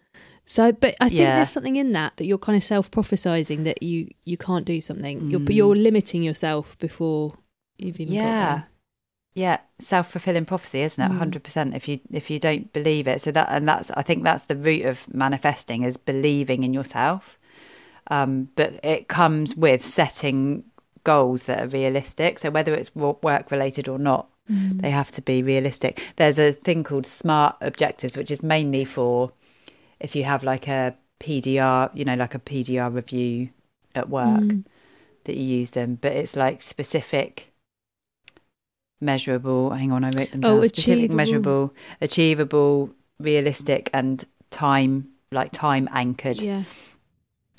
So, 0.52 0.74
but 0.74 0.96
I 1.00 1.08
think 1.08 1.22
yeah. 1.22 1.38
there's 1.38 1.50
something 1.50 1.78
in 1.78 1.94
that 1.94 2.18
that 2.18 2.26
you're 2.26 2.38
kind 2.38 2.58
of 2.58 2.64
self 2.64 2.92
prophesizing 2.92 3.64
that 3.64 3.82
you 3.82 4.10
you 4.26 4.36
can't 4.36 4.66
do 4.66 4.82
something. 4.82 5.22
Mm. 5.22 5.32
You're, 5.32 5.42
you're 5.44 5.76
limiting 5.78 6.24
yourself 6.24 6.78
before 6.78 7.36
you've 7.78 8.02
even 8.02 8.14
yeah. 8.14 8.64
Yeah, 9.34 9.60
self 9.80 10.12
fulfilling 10.12 10.44
prophecy, 10.44 10.82
isn't 10.82 11.02
it? 11.02 11.16
Hundred 11.16 11.40
mm. 11.40 11.46
percent. 11.46 11.74
If 11.74 11.88
you 11.88 12.02
if 12.12 12.30
you 12.30 12.38
don't 12.38 12.74
believe 12.74 13.08
it, 13.08 13.22
so 13.22 13.32
that 13.32 13.48
and 13.50 13.66
that's 13.66 13.92
I 13.92 14.02
think 14.02 14.26
that's 14.26 14.44
the 14.44 14.58
root 14.58 14.84
of 14.84 15.08
manifesting 15.14 15.84
is 15.84 15.96
believing 15.96 16.64
in 16.64 16.74
yourself. 16.74 17.40
Um, 18.08 18.50
but 18.58 18.78
it 18.84 19.08
comes 19.08 19.56
with 19.56 19.86
setting 19.86 20.66
goals 21.06 21.46
that 21.46 21.64
are 21.64 21.68
realistic. 21.68 22.40
So 22.40 22.50
whether 22.50 22.74
it's 22.74 22.94
work 22.94 23.52
related 23.52 23.88
or 23.88 23.98
not, 23.98 24.28
mm. 24.52 24.82
they 24.82 24.90
have 24.90 25.14
to 25.14 25.22
be 25.22 25.42
realistic. 25.42 26.02
There's 26.18 26.40
a 26.40 26.52
thing 26.52 26.84
called 26.84 27.06
SMART 27.06 27.56
objectives, 27.62 28.18
which 28.18 28.32
is 28.32 28.44
mainly 28.44 28.84
for 28.84 29.32
if 30.02 30.16
you 30.16 30.24
have 30.24 30.44
like 30.44 30.68
a 30.68 30.96
PDR, 31.20 31.92
you 31.94 32.04
know, 32.04 32.16
like 32.16 32.36
a 32.36 32.40
PDR 32.40 32.94
review 32.94 33.50
at 33.96 34.10
work 34.10 34.42
mm. 34.42 34.66
that 35.26 35.38
you 35.38 35.44
use 35.44 35.72
them. 35.72 35.98
But 36.02 36.14
it's 36.14 36.36
like 36.36 36.62
specific 36.62 37.54
measurable. 39.00 39.72
Hang 39.72 39.92
on, 39.92 40.04
I 40.04 40.12
wrote 40.16 40.32
them 40.32 40.42
oh, 40.44 40.56
down. 40.56 40.60
Oh, 40.60 40.68
Specific, 40.68 40.98
achievable. 40.98 41.16
measurable, 41.16 41.74
achievable, 42.02 42.90
realistic, 43.20 43.90
and 43.94 44.26
time 44.50 45.10
like 45.32 45.52
time 45.52 45.88
anchored. 45.92 46.40
Yeah. 46.40 46.64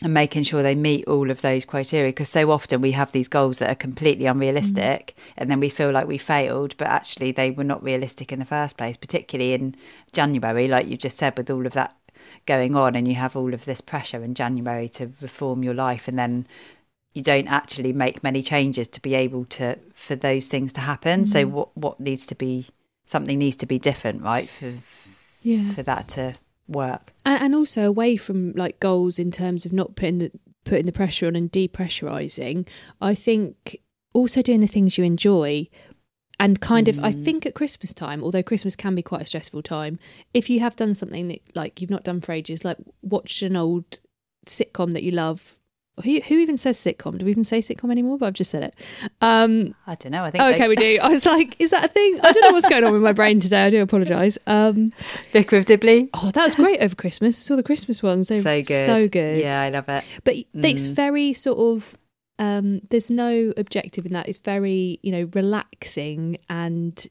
And 0.02 0.12
making 0.12 0.42
sure 0.42 0.64
they 0.64 0.74
meet 0.74 1.06
all 1.06 1.30
of 1.30 1.42
those 1.42 1.64
criteria 1.64 2.08
because 2.08 2.28
so 2.28 2.50
often 2.50 2.80
we 2.80 2.90
have 2.90 3.12
these 3.12 3.28
goals 3.28 3.58
that 3.58 3.70
are 3.70 3.76
completely 3.76 4.26
unrealistic 4.26 5.14
mm. 5.16 5.32
and 5.38 5.48
then 5.48 5.60
we 5.60 5.68
feel 5.68 5.92
like 5.92 6.08
we 6.08 6.18
failed, 6.18 6.76
but 6.76 6.88
actually 6.88 7.30
they 7.30 7.52
were 7.52 7.62
not 7.62 7.84
realistic 7.84 8.32
in 8.32 8.40
the 8.40 8.44
first 8.44 8.76
place, 8.76 8.96
particularly 8.96 9.52
in 9.52 9.76
January, 10.10 10.66
like 10.66 10.88
you 10.88 10.96
just 10.96 11.16
said, 11.16 11.38
with 11.38 11.48
all 11.50 11.66
of 11.66 11.74
that 11.74 11.94
going 12.46 12.76
on 12.76 12.94
and 12.94 13.06
you 13.08 13.14
have 13.14 13.36
all 13.36 13.54
of 13.54 13.64
this 13.64 13.80
pressure 13.80 14.22
in 14.22 14.34
January 14.34 14.88
to 14.88 15.12
reform 15.20 15.62
your 15.62 15.74
life 15.74 16.08
and 16.08 16.18
then 16.18 16.46
you 17.12 17.22
don't 17.22 17.48
actually 17.48 17.92
make 17.92 18.22
many 18.22 18.42
changes 18.42 18.88
to 18.88 19.00
be 19.00 19.14
able 19.14 19.44
to 19.44 19.78
for 19.94 20.16
those 20.16 20.46
things 20.46 20.72
to 20.72 20.80
happen. 20.80 21.24
Mm. 21.24 21.28
So 21.28 21.46
what 21.46 21.76
what 21.76 22.00
needs 22.00 22.26
to 22.28 22.34
be 22.34 22.66
something 23.04 23.38
needs 23.38 23.56
to 23.56 23.66
be 23.66 23.78
different, 23.78 24.22
right? 24.22 24.48
For 24.48 24.72
yeah. 25.42 25.72
for 25.72 25.82
that 25.82 26.08
to 26.08 26.34
work. 26.68 27.12
And, 27.24 27.42
and 27.42 27.54
also 27.54 27.82
away 27.82 28.16
from 28.16 28.52
like 28.52 28.80
goals 28.80 29.18
in 29.18 29.30
terms 29.30 29.66
of 29.66 29.72
not 29.72 29.96
putting 29.96 30.18
the 30.18 30.32
putting 30.64 30.86
the 30.86 30.92
pressure 30.92 31.26
on 31.26 31.36
and 31.36 31.50
depressurizing, 31.50 32.66
I 33.00 33.14
think 33.14 33.80
also 34.14 34.42
doing 34.42 34.60
the 34.60 34.66
things 34.66 34.96
you 34.96 35.04
enjoy 35.04 35.68
and 36.42 36.60
kind 36.60 36.88
of 36.88 36.98
i 37.00 37.12
mm. 37.12 37.24
think 37.24 37.46
at 37.46 37.54
christmas 37.54 37.94
time 37.94 38.22
although 38.22 38.42
christmas 38.42 38.76
can 38.76 38.94
be 38.94 39.02
quite 39.02 39.22
a 39.22 39.26
stressful 39.26 39.62
time 39.62 39.98
if 40.34 40.50
you 40.50 40.60
have 40.60 40.76
done 40.76 40.94
something 40.94 41.28
that 41.28 41.40
like 41.54 41.80
you've 41.80 41.90
not 41.90 42.04
done 42.04 42.20
for 42.20 42.32
ages 42.32 42.64
like 42.64 42.76
watch 43.02 43.42
an 43.42 43.56
old 43.56 44.00
sitcom 44.46 44.92
that 44.92 45.02
you 45.02 45.10
love 45.10 45.56
who, 46.02 46.20
who 46.20 46.38
even 46.38 46.56
says 46.56 46.78
sitcom? 46.78 47.18
Do 47.18 47.26
we 47.26 47.32
even 47.32 47.44
say 47.44 47.58
sitcom 47.58 47.90
anymore? 47.90 48.16
But 48.16 48.26
I've 48.26 48.32
just 48.34 48.50
said 48.50 48.62
it. 48.62 48.74
Um, 49.20 49.74
I 49.86 49.94
don't 49.94 50.12
know. 50.12 50.24
I 50.24 50.30
think 50.30 50.42
okay, 50.42 50.58
so. 50.58 50.68
we 50.68 50.76
do. 50.76 50.98
I 51.02 51.08
was 51.08 51.26
like, 51.26 51.54
is 51.58 51.70
that 51.70 51.84
a 51.84 51.88
thing? 51.88 52.18
I 52.22 52.32
don't 52.32 52.40
know 52.40 52.52
what's 52.52 52.66
going 52.66 52.82
on 52.82 52.92
with 52.92 53.02
my 53.02 53.12
brain 53.12 53.40
today. 53.40 53.64
I 53.64 53.70
do 53.70 53.82
apologise. 53.82 54.38
Um, 54.46 54.88
Vicar 55.30 55.58
of 55.58 55.66
Dibley. 55.66 56.08
Oh, 56.14 56.30
that 56.30 56.44
was 56.44 56.54
great 56.54 56.80
over 56.80 56.94
Christmas. 56.94 57.38
I 57.38 57.42
saw 57.42 57.56
the 57.56 57.62
Christmas 57.62 58.02
ones. 58.02 58.28
They 58.28 58.40
so 58.40 58.62
good. 58.62 58.86
So 58.86 59.08
good. 59.08 59.38
Yeah, 59.38 59.60
I 59.60 59.68
love 59.68 59.88
it. 59.88 60.04
But 60.24 60.36
mm. 60.36 60.46
it's 60.64 60.86
very 60.86 61.32
sort 61.34 61.58
of. 61.58 61.96
Um, 62.42 62.80
there's 62.90 63.08
no 63.08 63.52
objective 63.56 64.04
in 64.04 64.12
that. 64.12 64.28
It's 64.28 64.40
very 64.40 64.98
you 65.02 65.12
know 65.12 65.28
relaxing 65.32 66.38
and 66.50 67.06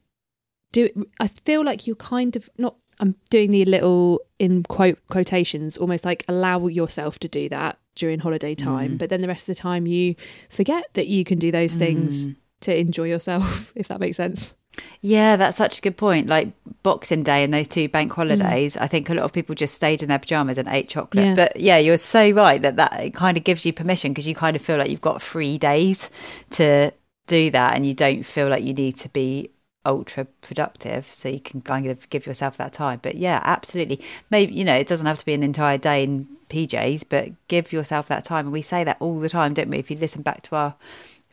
do. 0.73 0.89
I 1.21 1.29
feel 1.29 1.63
like 1.63 1.87
you're 1.87 1.95
kind 1.95 2.35
of 2.35 2.49
not 2.57 2.75
I'm 2.99 3.15
doing 3.29 3.49
the 3.49 3.63
little 3.63 4.19
in 4.39 4.63
quote 4.63 4.99
quotations, 5.07 5.77
almost 5.77 6.03
like 6.03 6.25
allow 6.27 6.67
yourself 6.67 7.17
to 7.19 7.29
do 7.29 7.47
that 7.47 7.79
during 7.95 8.19
holiday 8.19 8.55
time. 8.55 8.95
Mm. 8.95 8.97
But 8.97 9.09
then 9.09 9.21
the 9.21 9.29
rest 9.29 9.47
of 9.47 9.55
the 9.55 9.61
time, 9.61 9.87
you 9.87 10.15
forget 10.49 10.85
that 10.93 11.07
you 11.07 11.23
can 11.23 11.39
do 11.39 11.49
those 11.49 11.75
things 11.75 12.27
mm. 12.27 12.35
to 12.61 12.77
enjoy 12.77 13.05
yourself, 13.05 13.71
if 13.75 13.87
that 13.87 14.01
makes 14.01 14.17
sense. 14.17 14.53
Yeah, 15.01 15.35
that's 15.35 15.57
such 15.57 15.79
a 15.79 15.81
good 15.81 15.97
point. 15.97 16.27
Like 16.27 16.51
Boxing 16.83 17.23
Day 17.23 17.43
and 17.43 17.53
those 17.53 17.67
two 17.67 17.89
bank 17.89 18.13
holidays, 18.13 18.75
mm. 18.75 18.81
I 18.81 18.87
think 18.87 19.09
a 19.09 19.13
lot 19.13 19.23
of 19.23 19.33
people 19.33 19.55
just 19.55 19.75
stayed 19.75 20.01
in 20.01 20.09
their 20.09 20.19
pajamas 20.19 20.57
and 20.57 20.67
ate 20.67 20.87
chocolate. 20.87 21.25
Yeah. 21.25 21.35
But 21.35 21.59
yeah, 21.59 21.77
you're 21.77 21.97
so 21.97 22.29
right 22.31 22.61
that 22.61 22.77
that 22.77 22.99
it 22.99 23.13
kind 23.13 23.37
of 23.37 23.43
gives 23.43 23.65
you 23.65 23.73
permission 23.73 24.11
because 24.11 24.27
you 24.27 24.35
kind 24.35 24.55
of 24.55 24.61
feel 24.61 24.77
like 24.77 24.89
you've 24.89 25.01
got 25.01 25.21
three 25.21 25.57
days 25.57 26.09
to 26.51 26.91
do 27.27 27.49
that 27.51 27.75
and 27.75 27.85
you 27.85 27.93
don't 27.93 28.23
feel 28.23 28.47
like 28.47 28.63
you 28.63 28.73
need 28.73 28.97
to 28.97 29.09
be 29.09 29.49
ultra 29.85 30.25
productive 30.41 31.07
so 31.11 31.27
you 31.27 31.39
can 31.39 31.59
kind 31.59 31.87
of 31.87 32.07
give 32.11 32.27
yourself 32.27 32.55
that 32.55 32.71
time 32.71 32.99
but 33.01 33.15
yeah 33.15 33.41
absolutely 33.43 33.99
maybe 34.29 34.53
you 34.53 34.63
know 34.63 34.75
it 34.75 34.85
doesn't 34.85 35.07
have 35.07 35.17
to 35.17 35.25
be 35.25 35.33
an 35.33 35.41
entire 35.41 35.77
day 35.77 36.03
in 36.03 36.27
pjs 36.49 37.03
but 37.07 37.29
give 37.47 37.73
yourself 37.73 38.07
that 38.07 38.23
time 38.23 38.45
and 38.45 38.53
we 38.53 38.61
say 38.61 38.83
that 38.83 38.97
all 38.99 39.19
the 39.19 39.29
time 39.29 39.55
don't 39.55 39.69
we 39.69 39.79
if 39.79 39.89
you 39.89 39.97
listen 39.97 40.21
back 40.21 40.43
to 40.43 40.55
our 40.55 40.75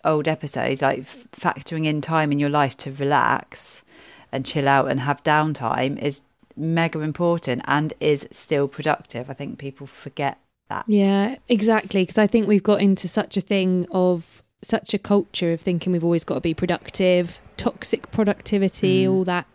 old 0.05 0.28
episodes 0.28 0.83
like 0.83 1.05
factoring 1.33 1.87
in 1.87 2.00
time 2.00 2.33
in 2.33 2.38
your 2.38 2.50
life 2.50 2.76
to 2.76 2.90
relax 2.93 3.83
and 4.33 4.45
chill 4.45 4.69
out 4.69 4.90
and 4.90 5.00
have 5.00 5.23
downtime 5.23 5.99
is 5.99 6.23
mega 6.57 7.00
important 7.00 7.62
and 7.67 7.95
is 8.00 8.26
still 8.33 8.67
productive 8.67 9.31
i 9.31 9.33
think 9.33 9.59
people 9.59 9.87
forget 9.87 10.38
that 10.69 10.85
yeah 10.88 11.37
exactly 11.49 12.02
because 12.02 12.19
i 12.19 12.26
think 12.26 12.47
we've 12.47 12.62
got 12.62 12.81
into 12.81 13.07
such 13.07 13.37
a 13.37 13.40
thing 13.40 13.87
of 13.90 14.43
such 14.62 14.95
a 14.95 14.99
culture 14.99 15.52
of 15.52 15.61
thinking 15.61 15.93
we've 15.93 16.05
always 16.05 16.25
got 16.25 16.35
to 16.35 16.40
be 16.40 16.55
productive, 16.55 17.40
toxic 17.57 18.11
productivity, 18.11 19.05
mm. 19.05 19.11
all 19.11 19.25
that 19.25 19.47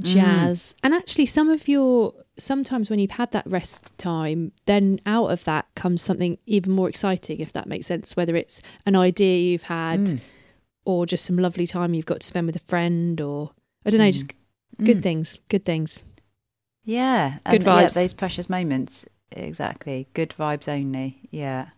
jazz. 0.00 0.74
Mm. 0.74 0.80
And 0.84 0.94
actually, 0.94 1.26
some 1.26 1.48
of 1.48 1.68
your 1.68 2.12
sometimes 2.36 2.90
when 2.90 2.98
you've 2.98 3.12
had 3.12 3.32
that 3.32 3.46
rest 3.46 3.96
time, 3.98 4.52
then 4.66 5.00
out 5.06 5.26
of 5.26 5.44
that 5.44 5.66
comes 5.74 6.02
something 6.02 6.38
even 6.46 6.72
more 6.72 6.88
exciting, 6.88 7.40
if 7.40 7.52
that 7.52 7.66
makes 7.66 7.86
sense. 7.86 8.16
Whether 8.16 8.36
it's 8.36 8.60
an 8.86 8.96
idea 8.96 9.38
you've 9.38 9.64
had, 9.64 10.00
mm. 10.00 10.20
or 10.84 11.06
just 11.06 11.24
some 11.24 11.38
lovely 11.38 11.66
time 11.66 11.94
you've 11.94 12.06
got 12.06 12.20
to 12.20 12.26
spend 12.26 12.46
with 12.46 12.56
a 12.56 12.60
friend, 12.60 13.20
or 13.20 13.52
I 13.84 13.90
don't 13.90 14.00
know, 14.00 14.10
just 14.10 14.28
mm. 14.28 14.84
good 14.84 14.98
mm. 14.98 15.02
things, 15.02 15.38
good 15.48 15.64
things. 15.64 16.02
Yeah, 16.84 17.36
good 17.50 17.62
vibes. 17.62 17.96
Yeah, 17.96 18.02
those 18.02 18.14
precious 18.14 18.50
moments. 18.50 19.06
Exactly, 19.32 20.08
good 20.14 20.34
vibes 20.38 20.68
only. 20.68 21.28
Yeah. 21.30 21.68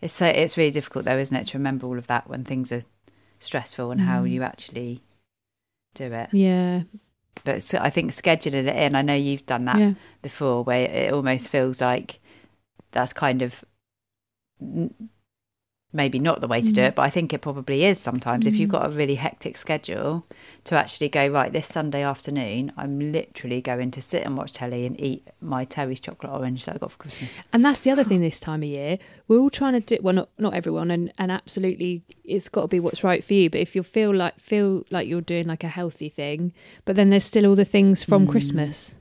It's 0.00 0.12
so 0.12 0.26
it's 0.26 0.56
really 0.56 0.70
difficult 0.70 1.06
though, 1.06 1.18
isn't 1.18 1.36
it, 1.36 1.46
to 1.48 1.58
remember 1.58 1.86
all 1.86 1.98
of 1.98 2.08
that 2.08 2.28
when 2.28 2.44
things 2.44 2.70
are 2.70 2.82
stressful 3.38 3.90
and 3.90 4.00
how 4.00 4.24
you 4.24 4.42
actually 4.42 5.02
do 5.94 6.12
it. 6.12 6.28
Yeah. 6.32 6.82
But 7.42 7.62
so 7.62 7.78
I 7.80 7.90
think 7.90 8.12
scheduling 8.12 8.68
it 8.68 8.76
in. 8.76 8.94
I 8.94 9.02
know 9.02 9.14
you've 9.14 9.46
done 9.46 9.64
that 9.64 9.78
yeah. 9.78 9.94
before, 10.22 10.62
where 10.62 10.88
it 10.88 11.12
almost 11.12 11.48
feels 11.48 11.80
like 11.80 12.20
that's 12.92 13.12
kind 13.12 13.42
of 13.42 13.64
maybe 15.94 16.18
not 16.18 16.40
the 16.40 16.48
way 16.48 16.60
to 16.60 16.72
do 16.72 16.80
mm. 16.80 16.88
it, 16.88 16.94
but 16.96 17.02
I 17.02 17.10
think 17.10 17.32
it 17.32 17.40
probably 17.40 17.84
is 17.84 17.98
sometimes. 17.98 18.46
If 18.46 18.56
you've 18.56 18.68
mm. 18.68 18.72
got 18.72 18.86
a 18.86 18.90
really 18.90 19.14
hectic 19.14 19.56
schedule, 19.56 20.26
to 20.64 20.76
actually 20.76 21.08
go 21.08 21.28
right 21.28 21.52
this 21.52 21.66
Sunday 21.66 22.02
afternoon, 22.02 22.72
I'm 22.76 23.12
literally 23.12 23.62
going 23.62 23.92
to 23.92 24.02
sit 24.02 24.24
and 24.24 24.36
watch 24.36 24.52
telly 24.52 24.84
and 24.84 25.00
eat 25.00 25.26
my 25.40 25.64
Terry's 25.64 26.00
chocolate 26.00 26.32
orange 26.32 26.64
that 26.64 26.74
I 26.74 26.78
got 26.78 26.90
for 26.90 26.98
Christmas. 26.98 27.30
And 27.52 27.64
that's 27.64 27.80
the 27.80 27.92
other 27.92 28.04
thing 28.04 28.20
this 28.20 28.40
time 28.40 28.62
of 28.62 28.68
year. 28.68 28.98
We're 29.28 29.38
all 29.38 29.50
trying 29.50 29.74
to 29.74 29.80
do 29.80 30.02
well, 30.02 30.14
not 30.14 30.28
not 30.36 30.54
everyone, 30.54 30.90
and 30.90 31.12
and 31.16 31.30
absolutely, 31.30 32.02
it's 32.24 32.48
got 32.48 32.62
to 32.62 32.68
be 32.68 32.80
what's 32.80 33.04
right 33.04 33.22
for 33.22 33.34
you. 33.34 33.48
But 33.48 33.60
if 33.60 33.76
you 33.76 33.82
feel 33.84 34.14
like 34.14 34.38
feel 34.40 34.84
like 34.90 35.06
you're 35.06 35.20
doing 35.20 35.46
like 35.46 35.62
a 35.62 35.68
healthy 35.68 36.08
thing, 36.08 36.52
but 36.84 36.96
then 36.96 37.10
there's 37.10 37.24
still 37.24 37.46
all 37.46 37.54
the 37.54 37.64
things 37.64 38.02
from 38.02 38.26
mm. 38.26 38.30
Christmas. 38.30 38.96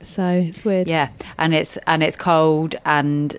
So 0.00 0.26
it's 0.26 0.64
weird. 0.64 0.88
Yeah, 0.88 1.10
and 1.38 1.54
it's 1.54 1.76
and 1.86 2.02
it's 2.02 2.16
cold 2.16 2.76
and 2.84 3.36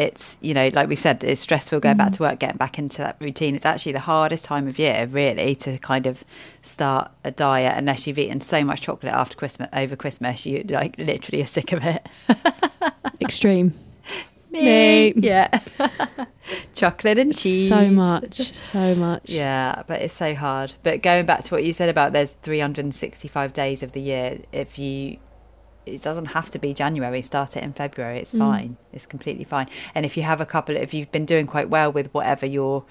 it's 0.00 0.38
you 0.40 0.54
know 0.54 0.70
like 0.72 0.88
we've 0.88 0.98
said 0.98 1.22
it's 1.22 1.42
stressful 1.42 1.78
going 1.78 1.96
back 1.96 2.08
mm. 2.08 2.16
to 2.16 2.22
work 2.22 2.38
getting 2.38 2.56
back 2.56 2.78
into 2.78 2.98
that 2.98 3.16
routine 3.20 3.54
it's 3.54 3.66
actually 3.66 3.92
the 3.92 4.00
hardest 4.00 4.46
time 4.46 4.66
of 4.66 4.78
year 4.78 5.06
really 5.06 5.54
to 5.54 5.76
kind 5.78 6.06
of 6.06 6.24
start 6.62 7.10
a 7.22 7.30
diet 7.30 7.76
unless 7.76 8.06
you've 8.06 8.18
eaten 8.18 8.40
so 8.40 8.64
much 8.64 8.80
chocolate 8.80 9.12
after 9.12 9.36
christmas 9.36 9.68
over 9.74 9.94
christmas 9.94 10.46
you 10.46 10.64
like 10.70 10.96
literally 10.98 11.42
are 11.42 11.46
sick 11.46 11.72
of 11.72 11.84
it 11.84 12.08
Extreme. 13.20 13.74
Me. 14.50 15.12
yeah 15.12 15.60
chocolate 16.74 17.18
and 17.18 17.36
cheese 17.36 17.68
So 17.68 17.86
much, 17.88 18.34
so 18.34 18.94
much. 18.96 19.28
yeah 19.30 19.82
but 19.86 20.00
it's 20.00 20.14
so 20.14 20.34
hard 20.34 20.74
but 20.82 21.02
going 21.02 21.26
back 21.26 21.44
to 21.44 21.54
what 21.54 21.62
you 21.62 21.72
said 21.72 21.90
about 21.90 22.12
there's 22.14 22.32
365 22.32 23.52
days 23.52 23.82
of 23.82 23.92
the 23.92 24.00
year 24.00 24.38
if 24.50 24.78
you 24.78 25.18
it 25.86 26.02
doesn't 26.02 26.26
have 26.26 26.50
to 26.50 26.58
be 26.58 26.74
January. 26.74 27.22
Start 27.22 27.56
it 27.56 27.64
in 27.64 27.72
February. 27.72 28.18
It's 28.18 28.32
mm. 28.32 28.38
fine. 28.38 28.76
It's 28.92 29.06
completely 29.06 29.44
fine. 29.44 29.68
And 29.94 30.04
if 30.04 30.16
you 30.16 30.22
have 30.22 30.40
a 30.40 30.46
couple, 30.46 30.76
if 30.76 30.94
you've 30.94 31.12
been 31.12 31.26
doing 31.26 31.46
quite 31.46 31.68
well 31.68 31.90
with 31.90 32.12
whatever 32.12 32.46
your 32.46 32.84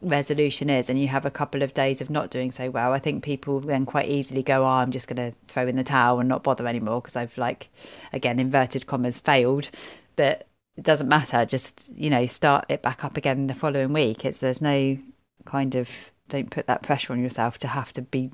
resolution 0.00 0.70
is, 0.70 0.88
and 0.88 1.00
you 1.00 1.08
have 1.08 1.26
a 1.26 1.30
couple 1.30 1.62
of 1.62 1.74
days 1.74 2.00
of 2.00 2.08
not 2.08 2.30
doing 2.30 2.50
so 2.50 2.70
well, 2.70 2.92
I 2.92 2.98
think 2.98 3.24
people 3.24 3.60
then 3.60 3.84
quite 3.84 4.08
easily 4.08 4.42
go, 4.42 4.62
"Oh, 4.62 4.66
I'm 4.66 4.90
just 4.90 5.08
going 5.08 5.32
to 5.32 5.36
throw 5.48 5.66
in 5.66 5.76
the 5.76 5.84
towel 5.84 6.20
and 6.20 6.28
not 6.28 6.42
bother 6.42 6.66
anymore 6.66 7.00
because 7.00 7.16
I've 7.16 7.36
like, 7.36 7.68
again, 8.12 8.38
inverted 8.38 8.86
commas, 8.86 9.18
failed." 9.18 9.70
But 10.16 10.46
it 10.76 10.84
doesn't 10.84 11.08
matter. 11.08 11.44
Just 11.44 11.90
you 11.94 12.10
know, 12.10 12.26
start 12.26 12.66
it 12.68 12.82
back 12.82 13.04
up 13.04 13.16
again 13.16 13.48
the 13.48 13.54
following 13.54 13.92
week. 13.92 14.24
It's 14.24 14.38
there's 14.38 14.62
no 14.62 14.98
kind 15.44 15.74
of 15.74 15.88
don't 16.28 16.50
put 16.50 16.66
that 16.66 16.82
pressure 16.82 17.12
on 17.12 17.22
yourself 17.22 17.58
to 17.58 17.68
have 17.68 17.92
to 17.94 18.02
be 18.02 18.30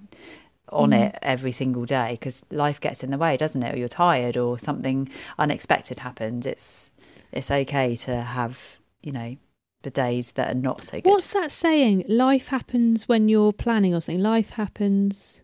on 0.75 0.90
mm. 0.90 1.07
it 1.07 1.19
every 1.23 1.52
single 1.52 1.85
day 1.85 2.12
because 2.12 2.45
life 2.50 2.81
gets 2.81 3.02
in 3.02 3.11
the 3.11 3.19
way 3.19 3.37
doesn't 3.37 3.62
it 3.62 3.75
or 3.75 3.78
you're 3.78 3.88
tired 3.88 4.37
or 4.37 4.59
something 4.59 5.09
unexpected 5.38 6.00
happens 6.00 6.47
it's 6.47 6.90
it's 7.33 7.50
okay 7.50 7.97
to 7.97 8.23
have 8.23 8.76
you 9.02 9.12
know 9.12 9.37
the 9.85 9.90
days 9.90 10.33
that 10.33 10.50
are 10.50 10.59
not 10.59 10.83
so 10.83 11.00
good 11.00 11.09
What's 11.09 11.33
that 11.35 11.52
saying? 11.52 12.04
Life 12.09 12.49
happens 12.49 13.07
when 13.07 13.28
you're 13.28 13.52
planning 13.52 13.95
or 13.95 14.00
something. 14.00 14.23
Life 14.23 14.50
happens. 14.50 15.43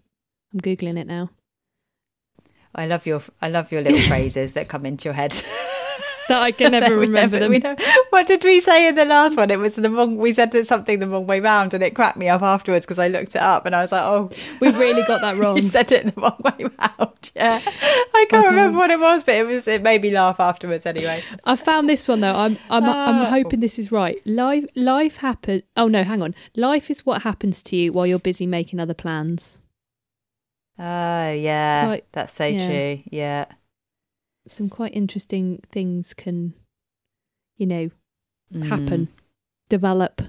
I'm 0.52 0.60
googling 0.60 0.98
it 0.98 1.06
now. 1.06 1.30
i 2.74 2.86
love 2.86 3.06
your 3.06 3.22
i 3.42 3.48
love 3.48 3.70
your 3.70 3.82
little 3.82 3.98
phrases 4.08 4.52
that 4.54 4.68
come 4.68 4.86
into 4.86 5.04
your 5.04 5.14
head 5.14 5.32
That 6.30 6.42
I 6.42 6.52
can 6.52 6.72
never 6.78 6.94
We 6.96 7.06
remember 7.06 7.48
we 7.48 7.58
them. 7.58 7.76
never- 7.76 7.92
what 8.10 8.26
did 8.26 8.42
we 8.44 8.60
say 8.60 8.88
in 8.88 8.94
the 8.94 9.04
last 9.04 9.36
one? 9.36 9.50
It 9.50 9.58
was 9.58 9.74
the 9.74 9.90
wrong. 9.90 10.16
We 10.16 10.32
said 10.32 10.54
something 10.66 10.98
the 11.00 11.08
wrong 11.08 11.26
way 11.26 11.40
round, 11.40 11.74
and 11.74 11.82
it 11.84 11.94
cracked 11.94 12.16
me 12.16 12.28
up 12.28 12.42
afterwards 12.42 12.86
because 12.86 12.98
I 12.98 13.08
looked 13.08 13.34
it 13.36 13.42
up 13.42 13.66
and 13.66 13.74
I 13.76 13.82
was 13.82 13.92
like, 13.92 14.02
"Oh, 14.02 14.30
We've 14.60 14.78
really 14.78 15.02
got 15.06 15.20
that 15.20 15.36
wrong. 15.40 15.56
you 15.56 15.62
said 15.62 15.92
it 15.92 16.14
the 16.14 16.20
wrong 16.20 16.40
way 16.44 16.66
round." 16.78 17.30
Yeah, 17.36 17.60
I 17.64 18.26
can't 18.30 18.46
oh, 18.46 18.50
remember 18.50 18.78
what 18.78 18.90
it 18.90 18.98
was, 19.00 19.22
but 19.24 19.34
it 19.34 19.46
was. 19.46 19.68
It 19.68 19.82
made 19.82 20.02
me 20.02 20.10
laugh 20.10 20.40
afterwards. 20.40 20.86
Anyway, 20.86 21.22
I 21.44 21.56
found 21.56 21.88
this 21.88 22.08
one 22.08 22.20
though. 22.20 22.34
I'm 22.34 22.56
I'm 22.70 22.84
I'm 22.84 23.20
Oh. 23.22 23.24
hoping 23.26 23.60
this 23.60 23.78
is 23.78 23.92
right. 23.92 24.18
Life 24.26 24.64
life 24.76 25.16
happen. 25.18 25.62
Oh 25.76 25.88
no, 25.88 26.02
hang 26.04 26.22
on. 26.22 26.34
Life 26.56 26.90
is 26.90 27.04
what 27.04 27.22
happens 27.22 27.62
to 27.64 27.76
you 27.76 27.92
while 27.92 28.06
you're 28.06 28.18
busy 28.18 28.46
making 28.46 28.78
other 28.80 28.94
plans. 28.94 29.58
oh 30.78 31.32
yeah, 31.32 31.86
Quite- 31.86 32.04
that's 32.12 32.34
so 32.34 32.46
yeah. 32.46 32.66
true. 32.68 33.02
Yeah, 33.10 33.44
Some 34.46 34.68
quite 34.68 34.94
interesting 34.94 35.60
things 35.70 36.14
can, 36.14 36.54
you 37.56 37.66
know, 37.66 37.90
Mm. 38.52 38.64
happen, 38.68 39.08
develop. 39.68 40.22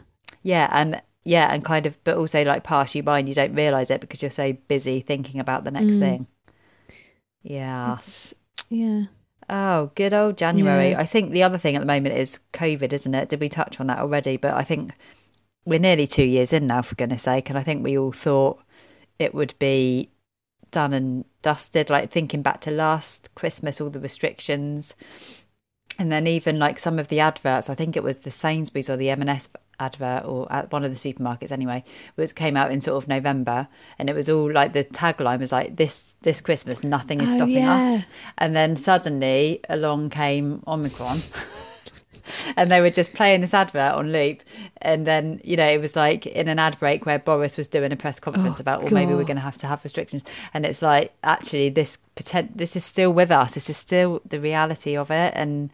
Yeah, 0.43 0.69
and 0.71 1.01
yeah, 1.23 1.51
and 1.53 1.63
kind 1.65 1.85
of, 1.87 1.97
but 2.03 2.17
also 2.17 2.43
like 2.43 2.63
pass 2.63 2.93
you 2.93 3.01
by, 3.03 3.19
and 3.19 3.27
you 3.27 3.33
don't 3.33 3.55
realize 3.55 3.89
it 3.89 4.01
because 4.01 4.21
you're 4.21 4.29
so 4.31 4.53
busy 4.67 4.99
thinking 4.99 5.39
about 5.39 5.63
the 5.63 5.71
next 5.71 5.93
Mm. 5.95 5.99
thing. 5.99 6.27
Yes. 7.43 8.33
It's, 8.33 8.33
yeah. 8.69 9.03
Oh, 9.49 9.91
good 9.95 10.13
old 10.13 10.37
January. 10.37 10.91
Yeah. 10.91 10.99
I 10.99 11.05
think 11.05 11.31
the 11.31 11.43
other 11.43 11.57
thing 11.57 11.75
at 11.75 11.79
the 11.79 11.85
moment 11.87 12.15
is 12.15 12.39
COVID, 12.53 12.93
isn't 12.93 13.15
it? 13.15 13.29
Did 13.29 13.39
we 13.39 13.49
touch 13.49 13.79
on 13.79 13.87
that 13.87 13.99
already? 13.99 14.37
But 14.37 14.53
I 14.53 14.63
think 14.63 14.91
we're 15.65 15.79
nearly 15.79 16.07
two 16.07 16.25
years 16.25 16.53
in 16.53 16.67
now, 16.67 16.81
for 16.81 16.95
goodness 16.95 17.23
sake. 17.23 17.49
And 17.49 17.57
I 17.57 17.63
think 17.63 17.83
we 17.83 17.97
all 17.97 18.11
thought 18.11 18.63
it 19.19 19.33
would 19.33 19.53
be 19.59 20.09
done 20.71 20.93
and 20.93 21.25
dusted, 21.41 21.89
like 21.89 22.11
thinking 22.11 22.41
back 22.41 22.61
to 22.61 22.71
last 22.71 23.29
Christmas, 23.35 23.79
all 23.79 23.89
the 23.89 23.99
restrictions. 23.99 24.95
And 25.99 26.11
then 26.11 26.25
even 26.25 26.57
like 26.57 26.79
some 26.79 26.97
of 26.97 27.09
the 27.09 27.19
adverts, 27.19 27.69
I 27.69 27.75
think 27.75 27.95
it 27.95 28.03
was 28.03 28.19
the 28.19 28.31
Sainsbury's 28.31 28.89
or 28.89 28.97
the 28.97 29.09
M&S 29.11 29.49
advert 29.79 30.25
or 30.25 30.51
at 30.51 30.71
one 30.71 30.83
of 30.83 30.91
the 30.91 31.13
supermarkets 31.13 31.51
anyway, 31.51 31.83
which 32.15 32.33
came 32.33 32.55
out 32.57 32.71
in 32.71 32.81
sort 32.81 33.03
of 33.03 33.07
November. 33.07 33.67
And 33.99 34.09
it 34.09 34.15
was 34.15 34.29
all 34.29 34.51
like 34.51 34.73
the 34.73 34.83
tagline 34.83 35.39
was 35.39 35.51
like, 35.51 35.75
this, 35.75 36.15
this 36.21 36.41
Christmas, 36.41 36.83
nothing 36.83 37.21
is 37.21 37.29
Oh, 37.31 37.33
stopping 37.35 37.55
yeah. 37.55 37.81
us. 37.97 38.03
And 38.37 38.55
then 38.55 38.75
suddenly 38.75 39.59
along 39.69 40.09
came 40.09 40.63
Omicron. 40.65 41.21
and 42.55 42.69
they 42.69 42.81
were 42.81 42.89
just 42.89 43.13
playing 43.13 43.41
this 43.41 43.53
advert 43.53 43.93
on 43.93 44.11
loop. 44.11 44.41
And 44.77 45.05
then, 45.07 45.41
you 45.43 45.55
know, 45.57 45.67
it 45.67 45.79
was 45.81 45.95
like 45.95 46.25
in 46.25 46.47
an 46.47 46.59
ad 46.59 46.77
break 46.79 47.05
where 47.05 47.19
Boris 47.19 47.57
was 47.57 47.67
doing 47.67 47.91
a 47.91 47.95
press 47.95 48.19
conference 48.19 48.59
Oh, 48.59 48.61
about, 48.61 48.83
well, 48.83 48.93
maybe 48.93 49.13
we're 49.13 49.23
going 49.23 49.35
to 49.37 49.41
have 49.41 49.57
to 49.57 49.67
have 49.67 49.83
restrictions. 49.83 50.23
And 50.53 50.65
it's 50.65 50.81
like, 50.81 51.13
actually, 51.23 51.69
this 51.69 51.97
potent- 52.15 52.57
this 52.57 52.75
is 52.75 52.83
still 52.85 53.11
with 53.11 53.31
us. 53.31 53.53
This 53.53 53.69
is 53.69 53.77
still 53.77 54.21
the 54.27 54.39
reality 54.39 54.95
of 54.97 55.11
it. 55.11 55.33
And 55.35 55.71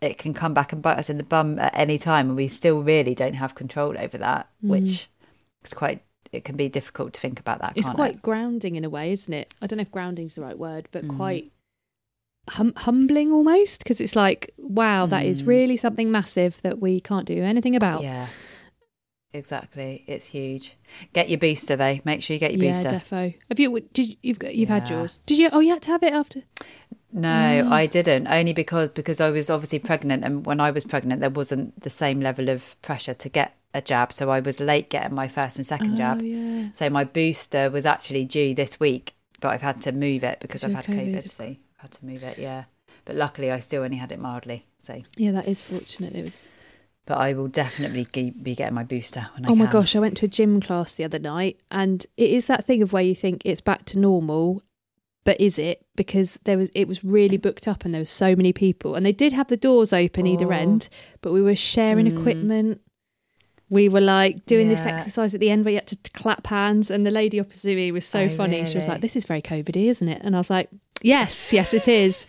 it 0.00 0.16
can 0.18 0.32
come 0.32 0.54
back 0.54 0.72
and 0.72 0.80
bite 0.80 0.98
us 0.98 1.10
in 1.10 1.18
the 1.18 1.22
bum 1.24 1.58
at 1.58 1.72
any 1.76 1.98
time. 1.98 2.28
And 2.28 2.36
we 2.36 2.48
still 2.48 2.82
really 2.82 3.14
don't 3.14 3.34
have 3.34 3.54
control 3.54 3.96
over 3.98 4.16
that, 4.18 4.48
Mm. 4.64 4.68
which 4.68 5.08
is 5.64 5.74
quite, 5.74 6.02
it 6.32 6.44
can 6.44 6.56
be 6.56 6.68
difficult 6.68 7.12
to 7.14 7.20
think 7.20 7.38
about 7.38 7.60
that. 7.60 7.74
It's 7.76 7.88
quite 7.88 8.14
it? 8.14 8.22
grounding 8.22 8.76
in 8.76 8.84
a 8.84 8.90
way, 8.90 9.12
isn't 9.12 9.32
it? 9.34 9.52
I 9.60 9.66
don't 9.66 9.76
know 9.76 9.82
if 9.82 9.90
grounding's 9.90 10.36
the 10.36 10.42
right 10.42 10.58
word, 10.58 10.88
but 10.92 11.04
Mm. 11.04 11.16
quite 11.16 11.52
hum- 12.48 12.72
humbling 12.76 13.32
almost 13.32 13.82
because 13.82 14.00
it's 14.00 14.16
like, 14.16 14.52
wow, 14.58 15.06
that 15.06 15.24
is 15.26 15.42
Mm. 15.42 15.46
really 15.46 15.76
something 15.76 16.10
massive 16.10 16.60
that 16.62 16.80
we 16.80 17.00
can't 17.00 17.26
do 17.26 17.42
anything 17.42 17.76
about. 17.76 18.02
Yeah. 18.02 18.26
Exactly, 19.32 20.02
it's 20.08 20.26
huge. 20.26 20.74
Get 21.12 21.30
your 21.30 21.38
booster 21.38 21.76
though. 21.76 22.00
Make 22.04 22.20
sure 22.20 22.34
you 22.34 22.40
get 22.40 22.52
your 22.52 22.64
Yeah, 22.64 22.82
booster. 22.82 22.88
defo. 22.98 23.34
Have 23.48 23.60
you? 23.60 23.78
Did 23.92 24.08
you- 24.08 24.16
you've 24.22 24.40
got? 24.40 24.56
You've 24.56 24.68
had 24.68 24.90
yours? 24.90 25.20
Did 25.24 25.38
you? 25.38 25.48
Oh, 25.52 25.60
you 25.60 25.70
had 25.70 25.82
to 25.82 25.90
have 25.92 26.02
it 26.02 26.12
after. 26.12 26.42
No, 27.12 27.28
Mm. 27.28 27.70
I 27.70 27.86
didn't. 27.86 28.26
Only 28.26 28.52
because 28.52 28.88
because 28.88 29.20
I 29.20 29.30
was 29.30 29.48
obviously 29.48 29.78
pregnant, 29.78 30.24
and 30.24 30.44
when 30.44 30.58
I 30.58 30.72
was 30.72 30.84
pregnant, 30.84 31.20
there 31.20 31.30
wasn't 31.30 31.80
the 31.82 31.90
same 31.90 32.20
level 32.20 32.48
of 32.48 32.80
pressure 32.82 33.14
to 33.14 33.28
get 33.28 33.54
a 33.72 33.80
jab, 33.80 34.12
so 34.12 34.30
I 34.30 34.40
was 34.40 34.58
late 34.58 34.90
getting 34.90 35.14
my 35.14 35.28
first 35.28 35.58
and 35.58 35.66
second 35.66 35.94
oh, 35.94 35.98
jab. 35.98 36.22
yeah. 36.22 36.70
So 36.72 36.90
my 36.90 37.04
booster 37.04 37.70
was 37.70 37.86
actually 37.86 38.24
due 38.24 38.52
this 38.52 38.80
week, 38.80 39.14
but 39.40 39.50
I've 39.50 39.62
had 39.62 39.80
to 39.82 39.92
move 39.92 40.24
it 40.24 40.40
because 40.40 40.64
I've 40.64 40.74
had 40.74 40.86
COVID. 40.86 41.18
COVID. 41.18 41.30
So 41.30 41.56
had 41.82 41.90
to 41.92 42.04
move 42.06 42.22
it. 42.22 42.38
Yeah, 42.38 42.64
but 43.04 43.16
luckily 43.16 43.50
I 43.50 43.58
still 43.60 43.82
only 43.82 43.96
had 43.98 44.12
it 44.12 44.18
mildly. 44.18 44.66
So, 44.78 45.02
Yeah, 45.16 45.32
that 45.32 45.46
is 45.48 45.62
fortunate. 45.62 46.14
It 46.14 46.22
was. 46.24 46.48
but 47.06 47.18
I 47.18 47.32
will 47.32 47.48
definitely 47.48 48.04
ge- 48.04 48.34
be 48.42 48.54
getting 48.54 48.74
my 48.74 48.84
booster 48.84 49.28
when 49.34 49.44
I 49.46 49.48
Oh 49.50 49.54
my 49.54 49.66
can. 49.66 49.72
gosh, 49.72 49.96
I 49.96 49.98
went 50.00 50.16
to 50.18 50.26
a 50.26 50.28
gym 50.28 50.60
class 50.60 50.94
the 50.94 51.04
other 51.04 51.18
night, 51.18 51.58
and 51.70 52.06
it 52.16 52.30
is 52.30 52.46
that 52.46 52.64
thing 52.64 52.82
of 52.82 52.92
where 52.92 53.02
you 53.02 53.14
think 53.14 53.42
it's 53.44 53.60
back 53.60 53.84
to 53.86 53.98
normal, 53.98 54.62
but 55.24 55.40
is 55.40 55.58
it? 55.58 55.84
Because 55.96 56.38
there 56.44 56.56
was 56.56 56.70
it 56.74 56.86
was 56.88 57.02
really 57.04 57.36
booked 57.36 57.66
up, 57.68 57.84
and 57.84 57.92
there 57.92 58.00
was 58.00 58.10
so 58.10 58.34
many 58.36 58.52
people, 58.52 58.94
and 58.94 59.04
they 59.04 59.12
did 59.12 59.32
have 59.32 59.48
the 59.48 59.56
doors 59.56 59.92
open 59.92 60.26
either 60.26 60.52
Oh. 60.52 60.56
end, 60.56 60.88
but 61.20 61.32
we 61.32 61.42
were 61.42 61.56
sharing 61.56 62.06
Mm. 62.06 62.18
equipment. 62.18 62.80
We 63.68 63.88
were 63.88 64.00
like 64.00 64.46
doing 64.46 64.66
this 64.68 64.84
exercise 64.84 65.32
at 65.32 65.38
the 65.40 65.48
end 65.50 65.64
where 65.64 65.72
you 65.72 65.76
had 65.78 65.86
to, 65.88 65.96
clap 66.12 66.46
hands, 66.48 66.90
and 66.90 67.06
the 67.06 67.10
lady 67.10 67.38
opposite 67.38 67.76
me 67.76 67.92
was 67.92 68.04
so 68.04 68.22
Oh, 68.22 68.28
funny. 68.28 68.64
She 68.66 68.76
was 68.78 68.88
like, 68.88 69.00
"This 69.00 69.14
is 69.14 69.24
very 69.24 69.40
COVIDy, 69.42 69.86
isn't 69.88 70.08
it?" 70.08 70.20
And 70.24 70.34
I 70.34 70.38
was 70.38 70.50
like, 70.50 70.68
"Yes, 71.02 71.52
yes, 71.52 71.74
it 71.74 71.88
is." 71.88 72.26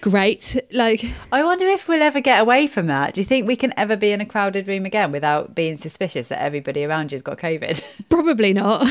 Great, 0.00 0.56
like 0.72 1.04
I 1.30 1.44
wonder 1.44 1.66
if 1.66 1.86
we'll 1.86 2.00
ever 2.00 2.20
get 2.22 2.40
away 2.40 2.66
from 2.66 2.86
that. 2.86 3.12
Do 3.12 3.20
you 3.20 3.24
think 3.26 3.46
we 3.46 3.54
can 3.56 3.74
ever 3.76 3.96
be 3.96 4.12
in 4.12 4.22
a 4.22 4.24
crowded 4.26 4.66
room 4.66 4.86
again 4.86 5.12
without 5.12 5.54
being 5.54 5.76
suspicious 5.76 6.28
that 6.28 6.40
everybody 6.40 6.84
around 6.84 7.12
you's 7.12 7.20
got 7.20 7.36
COVID? 7.36 7.82
probably 8.08 8.54
not. 8.54 8.86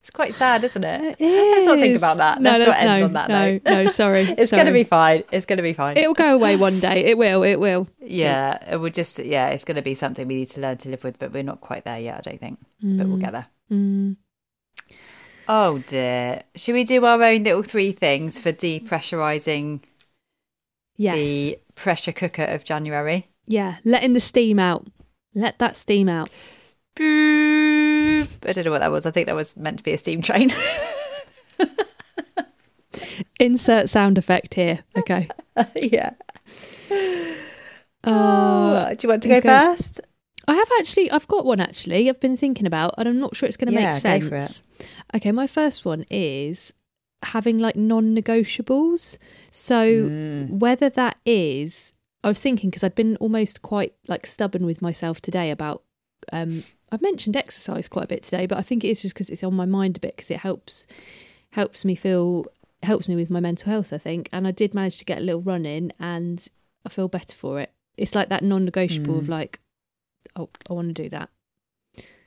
It's 0.00 0.10
quite 0.10 0.34
sad, 0.34 0.64
isn't 0.64 0.82
it? 0.82 1.16
It 1.20 1.52
Let's 1.52 1.66
not 1.66 1.78
think 1.78 1.96
about 1.96 2.16
that. 2.16 2.42
No, 2.42 2.50
Let's 2.50 2.66
not 2.66 2.76
end 2.76 3.00
no, 3.00 3.04
on 3.04 3.12
that 3.12 3.28
no, 3.28 3.52
note. 3.52 3.62
no. 3.64 3.86
Sorry, 3.86 4.22
It's 4.38 4.50
going 4.50 4.66
to 4.66 4.72
be 4.72 4.82
fine. 4.82 5.22
It's 5.30 5.46
going 5.46 5.58
to 5.58 5.62
be 5.62 5.72
fine. 5.74 5.96
It'll 5.96 6.14
go 6.14 6.34
away 6.34 6.56
one 6.56 6.80
day. 6.80 7.04
It 7.04 7.16
will. 7.16 7.44
It 7.44 7.60
will. 7.60 7.86
yeah, 8.00 8.58
it 8.68 8.78
would 8.78 8.94
just 8.94 9.20
yeah, 9.20 9.50
it's 9.50 9.62
going 9.64 9.76
to 9.76 9.82
be 9.82 9.94
something 9.94 10.26
we 10.26 10.34
need 10.34 10.50
to 10.50 10.60
learn 10.60 10.78
to 10.78 10.88
live 10.88 11.04
with, 11.04 11.20
but 11.20 11.32
we're 11.32 11.44
not 11.44 11.60
quite 11.60 11.84
there 11.84 12.00
yet. 12.00 12.18
I 12.18 12.20
don't 12.22 12.40
think, 12.40 12.58
but 12.82 13.06
we'll 13.06 13.18
get 13.18 13.30
there. 13.30 13.46
Mm. 13.70 14.16
Oh 15.54 15.80
dear, 15.86 16.44
should 16.56 16.72
we 16.72 16.82
do 16.82 17.04
our 17.04 17.22
own 17.22 17.44
little 17.44 17.62
three 17.62 17.92
things 17.92 18.40
for 18.40 18.52
depressurizing 18.52 19.80
Yes. 20.96 21.14
the 21.14 21.58
pressure 21.74 22.12
cooker 22.12 22.44
of 22.44 22.64
January? 22.64 23.28
Yeah, 23.46 23.76
letting 23.84 24.14
the 24.14 24.20
steam 24.20 24.58
out. 24.58 24.86
Let 25.34 25.58
that 25.58 25.76
steam 25.76 26.08
out. 26.08 26.30
Boop. 26.96 28.28
I 28.48 28.52
don't 28.52 28.64
know 28.64 28.70
what 28.70 28.78
that 28.78 28.90
was. 28.90 29.04
I 29.04 29.10
think 29.10 29.26
that 29.26 29.36
was 29.36 29.54
meant 29.58 29.76
to 29.76 29.82
be 29.82 29.92
a 29.92 29.98
steam 29.98 30.22
train. 30.22 30.54
Insert 33.38 33.90
sound 33.90 34.16
effect 34.16 34.54
here. 34.54 34.78
Okay. 34.96 35.28
yeah. 35.76 36.12
Uh, 38.02 38.94
do 38.94 38.98
you 39.02 39.08
want 39.10 39.22
to 39.24 39.28
go 39.28 39.36
okay. 39.36 39.48
first? 39.48 40.00
I 40.48 40.54
have 40.54 40.68
actually, 40.78 41.10
I've 41.10 41.28
got 41.28 41.44
one 41.44 41.60
actually. 41.60 42.08
I've 42.08 42.20
been 42.20 42.36
thinking 42.36 42.66
about, 42.66 42.94
and 42.98 43.08
I'm 43.08 43.20
not 43.20 43.36
sure 43.36 43.46
it's 43.46 43.56
going 43.56 43.72
to 43.72 43.80
Yeah, 43.80 43.94
make 43.94 44.02
go 44.02 44.28
for 44.28 44.38
sense. 44.38 44.62
Okay, 45.14 45.32
my 45.32 45.46
first 45.46 45.84
one 45.84 46.04
is 46.10 46.74
having 47.22 47.58
like 47.58 47.76
non-negotiables. 47.76 49.18
So 49.50 50.08
Mm. 50.10 50.58
whether 50.58 50.88
that 50.90 51.18
is, 51.24 51.92
I 52.24 52.28
was 52.28 52.40
thinking 52.40 52.70
because 52.70 52.82
I'd 52.84 52.94
been 52.94 53.16
almost 53.16 53.62
quite 53.62 53.94
like 54.08 54.26
stubborn 54.26 54.64
with 54.66 54.82
myself 54.82 55.20
today 55.20 55.50
about. 55.50 55.82
Um, 56.32 56.64
I've 56.90 57.02
mentioned 57.02 57.36
exercise 57.36 57.88
quite 57.88 58.04
a 58.04 58.08
bit 58.08 58.22
today, 58.24 58.46
but 58.46 58.58
I 58.58 58.62
think 58.62 58.84
it 58.84 58.88
is 58.88 59.02
just 59.02 59.14
because 59.14 59.30
it's 59.30 59.42
on 59.44 59.54
my 59.54 59.64
mind 59.66 59.96
a 59.96 60.00
bit 60.00 60.16
because 60.16 60.30
it 60.30 60.38
helps 60.38 60.86
helps 61.50 61.84
me 61.84 61.94
feel 61.94 62.44
helps 62.82 63.08
me 63.08 63.14
with 63.16 63.30
my 63.30 63.40
mental 63.40 63.70
health. 63.70 63.92
I 63.92 63.98
think, 63.98 64.28
and 64.32 64.46
I 64.46 64.50
did 64.50 64.74
manage 64.74 64.98
to 64.98 65.04
get 65.04 65.18
a 65.18 65.22
little 65.22 65.40
run 65.42 65.64
in, 65.64 65.92
and 66.00 66.46
I 66.84 66.88
feel 66.88 67.08
better 67.08 67.34
for 67.34 67.60
it. 67.60 67.70
It's 67.96 68.14
like 68.14 68.28
that 68.30 68.42
non-negotiable 68.42 69.18
of 69.18 69.26
Mm. 69.26 69.30
like, 69.30 69.60
oh, 70.36 70.48
I 70.68 70.72
want 70.72 70.94
to 70.94 71.02
do 71.02 71.08
that. 71.10 71.28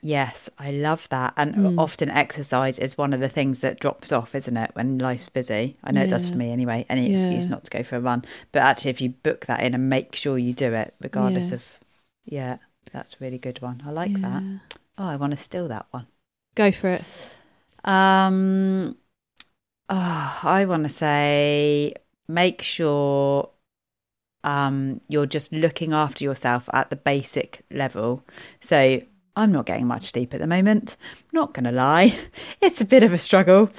Yes, 0.02 0.48
I 0.58 0.70
love 0.70 1.08
that. 1.10 1.34
And 1.36 1.54
Mm. 1.56 1.74
often 1.78 2.10
exercise 2.10 2.78
is 2.78 2.96
one 2.96 3.12
of 3.12 3.18
the 3.20 3.28
things 3.28 3.58
that 3.60 3.80
drops 3.80 4.12
off, 4.12 4.34
isn't 4.34 4.56
it, 4.56 4.70
when 4.74 4.98
life's 4.98 5.28
busy? 5.30 5.76
I 5.82 5.90
know 5.90 6.02
it 6.02 6.10
does 6.10 6.28
for 6.28 6.38
me 6.38 6.52
anyway. 6.52 6.86
Any 6.88 7.10
excuse 7.10 7.48
not 7.48 7.64
to 7.64 7.70
go 7.70 7.82
for 7.82 7.96
a 7.96 8.00
run. 8.00 8.24
But 8.52 8.62
actually, 8.62 8.90
if 8.92 9.00
you 9.00 9.10
book 9.10 9.46
that 9.46 9.62
in 9.64 9.74
and 9.74 9.88
make 9.88 10.14
sure 10.14 10.38
you 10.38 10.52
do 10.52 10.72
it, 10.74 10.94
regardless 11.00 11.50
Yeah. 11.50 11.54
of, 11.56 11.80
yeah, 12.24 12.58
that's 12.92 13.14
a 13.14 13.16
really 13.20 13.38
good 13.38 13.60
one. 13.60 13.82
I 13.84 13.90
like 13.90 14.20
that. 14.22 14.42
Oh, 14.98 15.06
I 15.06 15.16
want 15.16 15.32
to 15.32 15.36
steal 15.36 15.66
that 15.68 15.86
one. 15.90 16.06
Go 16.54 16.70
for 16.70 16.88
it. 16.90 17.02
Um, 17.84 18.96
oh, 19.88 20.38
I 20.42 20.64
want 20.66 20.84
to 20.84 20.88
say 20.88 21.94
make 22.28 22.62
sure 22.62 23.50
um 24.46 25.00
you're 25.08 25.26
just 25.26 25.52
looking 25.52 25.92
after 25.92 26.24
yourself 26.24 26.68
at 26.72 26.88
the 26.88 26.96
basic 26.96 27.62
level. 27.70 28.24
So 28.60 29.02
I'm 29.36 29.52
not 29.52 29.66
getting 29.66 29.86
much 29.86 30.12
sleep 30.12 30.32
at 30.32 30.40
the 30.40 30.46
moment. 30.46 30.96
Not 31.32 31.52
gonna 31.52 31.72
lie, 31.72 32.18
it's 32.62 32.80
a 32.80 32.86
bit 32.86 33.02
of 33.02 33.12
a 33.12 33.18
struggle. 33.18 33.70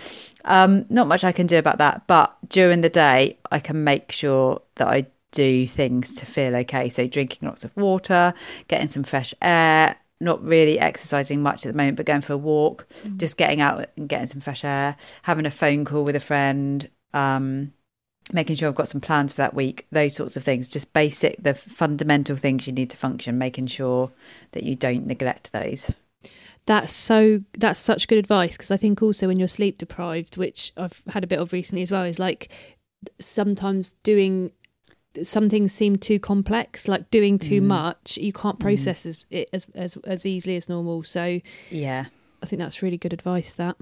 Um, 0.45 0.85
not 0.89 1.07
much 1.07 1.23
I 1.23 1.31
can 1.31 1.47
do 1.47 1.57
about 1.57 1.79
that, 1.79 2.05
but 2.05 2.37
during 2.47 2.81
the 2.81 2.89
day 2.89 3.39
I 3.51 3.59
can 3.59 3.83
make 3.83 4.11
sure 4.11 4.61
that 4.75 4.87
I 4.87 5.07
do 5.31 5.67
things 5.67 6.13
to 6.15 6.25
feel 6.25 6.55
okay. 6.57 6.89
So 6.89 7.07
drinking 7.07 7.47
lots 7.47 7.63
of 7.63 7.75
water, 7.75 8.33
getting 8.67 8.87
some 8.87 9.03
fresh 9.03 9.33
air, 9.41 9.97
not 10.19 10.43
really 10.43 10.79
exercising 10.79 11.41
much 11.41 11.65
at 11.65 11.71
the 11.71 11.77
moment, 11.77 11.97
but 11.97 12.05
going 12.05 12.21
for 12.21 12.33
a 12.33 12.37
walk, 12.37 12.87
just 13.17 13.37
getting 13.37 13.61
out 13.61 13.89
and 13.97 14.09
getting 14.09 14.27
some 14.27 14.41
fresh 14.41 14.63
air, 14.63 14.95
having 15.23 15.45
a 15.45 15.51
phone 15.51 15.85
call 15.85 16.03
with 16.03 16.15
a 16.15 16.19
friend, 16.19 16.89
um, 17.13 17.73
making 18.33 18.55
sure 18.57 18.67
I've 18.67 18.75
got 18.75 18.87
some 18.89 19.01
plans 19.01 19.31
for 19.31 19.37
that 19.37 19.53
week, 19.53 19.85
those 19.91 20.15
sorts 20.15 20.35
of 20.37 20.43
things, 20.43 20.69
just 20.69 20.91
basic, 20.93 21.41
the 21.41 21.53
fundamental 21.53 22.35
things 22.35 22.67
you 22.67 22.73
need 22.73 22.89
to 22.89 22.97
function, 22.97 23.37
making 23.37 23.67
sure 23.67 24.11
that 24.51 24.63
you 24.63 24.75
don't 24.75 25.05
neglect 25.07 25.51
those. 25.51 25.91
That's 26.65 26.91
so. 26.93 27.39
That's 27.57 27.79
such 27.79 28.09
good 28.09 28.17
advice 28.17 28.57
because 28.57 28.71
I 28.71 28.77
think 28.77 29.01
also 29.01 29.27
when 29.27 29.39
you're 29.39 29.47
sleep 29.47 29.77
deprived, 29.77 30.35
which 30.35 30.73
I've 30.75 31.01
had 31.07 31.23
a 31.23 31.27
bit 31.27 31.39
of 31.39 31.53
recently 31.53 31.81
as 31.81 31.91
well, 31.91 32.03
is 32.03 32.19
like 32.19 32.49
sometimes 33.19 33.93
doing 34.03 34.51
some 35.23 35.49
things 35.49 35.71
seem 35.71 35.95
too 35.95 36.19
complex. 36.19 36.87
Like 36.87 37.09
doing 37.09 37.39
too 37.39 37.61
Mm. 37.61 37.67
much, 37.67 38.17
you 38.17 38.33
can't 38.33 38.59
process 38.59 39.05
as, 39.05 39.25
it 39.31 39.49
as 39.53 39.67
as 39.75 39.95
as 40.03 40.25
easily 40.25 40.57
as 40.57 40.67
normal. 40.67 41.03
So 41.03 41.39
Yeah. 41.71 42.07
I 42.43 42.45
think 42.45 42.59
that's 42.59 42.81
really 42.81 42.97
good 42.97 43.13
advice. 43.13 43.53
That. 43.53 43.77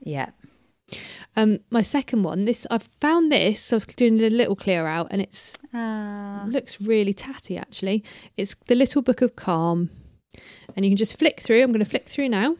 Yeah. 0.00 0.30
Um, 1.36 1.60
my 1.70 1.82
second 1.82 2.22
one. 2.22 2.44
This 2.44 2.66
I've 2.70 2.88
found 3.00 3.30
this. 3.30 3.62
So 3.62 3.74
I 3.74 3.78
was 3.78 3.86
doing 3.86 4.20
a 4.20 4.30
little 4.30 4.56
clear 4.56 4.86
out, 4.86 5.08
and 5.10 5.20
it's 5.22 5.56
looks 5.72 6.80
really 6.80 7.12
tatty 7.12 7.56
actually. 7.56 8.04
It's 8.36 8.54
the 8.66 8.74
Little 8.74 9.02
Book 9.02 9.22
of 9.22 9.36
Calm, 9.36 9.90
and 10.74 10.84
you 10.84 10.90
can 10.90 10.96
just 10.96 11.18
flick 11.18 11.40
through. 11.40 11.62
I'm 11.62 11.70
going 11.70 11.84
to 11.84 11.90
flick 11.90 12.08
through 12.08 12.28
now. 12.28 12.56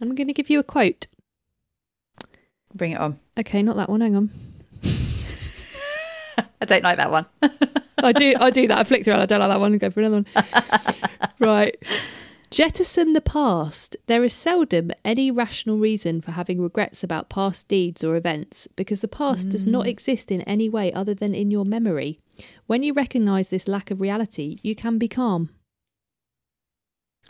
I'm 0.00 0.14
going 0.14 0.28
to 0.28 0.32
give 0.34 0.48
you 0.50 0.58
a 0.58 0.64
quote. 0.64 1.06
Bring 2.74 2.92
it 2.92 3.00
on. 3.00 3.18
Okay, 3.38 3.62
not 3.62 3.76
that 3.76 3.88
one. 3.88 4.00
Hang 4.00 4.16
on. 4.16 4.30
I 6.60 6.64
don't 6.64 6.84
like 6.84 6.98
that 6.98 7.10
one. 7.10 7.26
I 7.98 8.12
do. 8.12 8.32
I 8.38 8.50
do 8.50 8.68
that. 8.68 8.78
I 8.78 8.84
flick 8.84 9.04
through. 9.04 9.14
it, 9.14 9.18
I 9.18 9.26
don't 9.26 9.40
like 9.40 9.48
that 9.50 9.60
one. 9.60 9.72
and 9.72 9.80
Go 9.80 9.90
for 9.90 10.00
another 10.00 10.24
one. 10.24 10.26
right. 11.40 11.76
Jettison 12.50 13.12
the 13.12 13.20
past. 13.20 13.96
There 14.06 14.24
is 14.24 14.32
seldom 14.32 14.90
any 15.04 15.30
rational 15.30 15.78
reason 15.78 16.20
for 16.20 16.32
having 16.32 16.60
regrets 16.62 17.04
about 17.04 17.28
past 17.28 17.68
deeds 17.68 18.02
or 18.02 18.16
events 18.16 18.66
because 18.76 19.00
the 19.00 19.08
past 19.08 19.50
does 19.50 19.66
not 19.66 19.86
exist 19.86 20.30
in 20.30 20.40
any 20.42 20.68
way 20.68 20.90
other 20.92 21.14
than 21.14 21.34
in 21.34 21.50
your 21.50 21.64
memory. 21.66 22.18
When 22.66 22.82
you 22.82 22.94
recognise 22.94 23.50
this 23.50 23.68
lack 23.68 23.90
of 23.90 24.00
reality, 24.00 24.58
you 24.62 24.74
can 24.74 24.96
be 24.98 25.08
calm. 25.08 25.50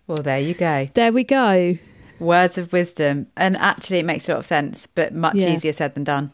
Well, 0.06 0.22
there 0.22 0.38
you 0.38 0.54
go. 0.54 0.88
There 0.94 1.12
we 1.12 1.24
go. 1.24 1.78
Words 2.20 2.56
of 2.56 2.72
wisdom. 2.72 3.26
And 3.36 3.56
actually, 3.56 3.98
it 3.98 4.04
makes 4.06 4.28
a 4.28 4.32
lot 4.32 4.38
of 4.40 4.46
sense, 4.46 4.86
but 4.86 5.14
much 5.14 5.36
Yeah. 5.36 5.52
easier 5.52 5.72
said 5.72 5.94
than 5.94 6.04
done. 6.04 6.32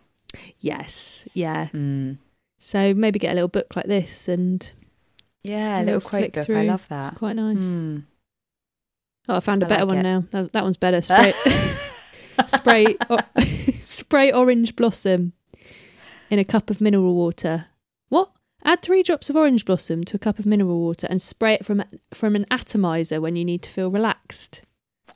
Yes. 0.60 1.26
Yeah. 1.32 1.68
Mm. 1.72 2.18
So 2.58 2.94
maybe 2.94 3.18
get 3.18 3.32
a 3.32 3.34
little 3.34 3.48
book 3.48 3.76
like 3.76 3.86
this 3.86 4.28
and 4.28 4.72
Yeah, 5.42 5.78
a 5.78 5.82
a 5.82 5.84
little 5.84 6.00
quote 6.00 6.32
book. 6.32 6.50
I 6.50 6.64
love 6.64 6.86
that. 6.88 7.12
It's 7.12 7.18
quite 7.18 7.36
nice. 7.36 7.64
Mm. 7.64 8.04
Oh, 9.28 9.36
I 9.36 9.40
found 9.40 9.62
a 9.62 9.66
I 9.66 9.68
better 9.68 9.84
like 9.86 9.88
one 9.96 9.98
it. 9.98 10.02
now. 10.02 10.24
That, 10.30 10.52
that 10.52 10.62
one's 10.64 10.76
better. 10.76 11.00
Spray, 11.00 11.32
spray, 12.46 12.96
or, 13.08 13.18
spray 13.44 14.32
orange 14.32 14.76
blossom 14.76 15.32
in 16.30 16.38
a 16.38 16.44
cup 16.44 16.68
of 16.70 16.80
mineral 16.80 17.14
water. 17.14 17.66
What? 18.08 18.30
Add 18.64 18.82
three 18.82 19.02
drops 19.02 19.28
of 19.30 19.36
orange 19.36 19.64
blossom 19.64 20.04
to 20.04 20.16
a 20.16 20.18
cup 20.18 20.38
of 20.38 20.46
mineral 20.46 20.80
water 20.80 21.06
and 21.10 21.20
spray 21.20 21.54
it 21.54 21.64
from 21.66 21.82
from 22.12 22.34
an 22.34 22.46
atomizer 22.50 23.20
when 23.20 23.36
you 23.36 23.44
need 23.44 23.62
to 23.62 23.70
feel 23.70 23.90
relaxed. 23.90 24.62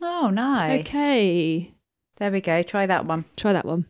Oh, 0.03 0.29
nice. 0.31 0.81
Okay, 0.81 1.73
There 2.19 2.31
we 2.31 2.41
go. 2.41 2.63
Try 2.63 2.87
that 2.87 3.05
one. 3.07 3.25
try 3.37 3.53
that 3.53 3.65
one. 3.65 3.87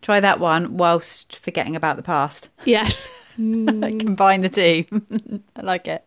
Try 0.00 0.20
that 0.20 0.40
one 0.40 0.76
whilst 0.76 1.36
forgetting 1.36 1.76
about 1.76 1.96
the 1.96 2.02
past. 2.02 2.48
Yes. 2.64 3.10
Combine 3.36 4.40
the 4.42 4.48
two. 4.48 4.84
I 5.56 5.62
like 5.62 5.86
it. 5.88 6.04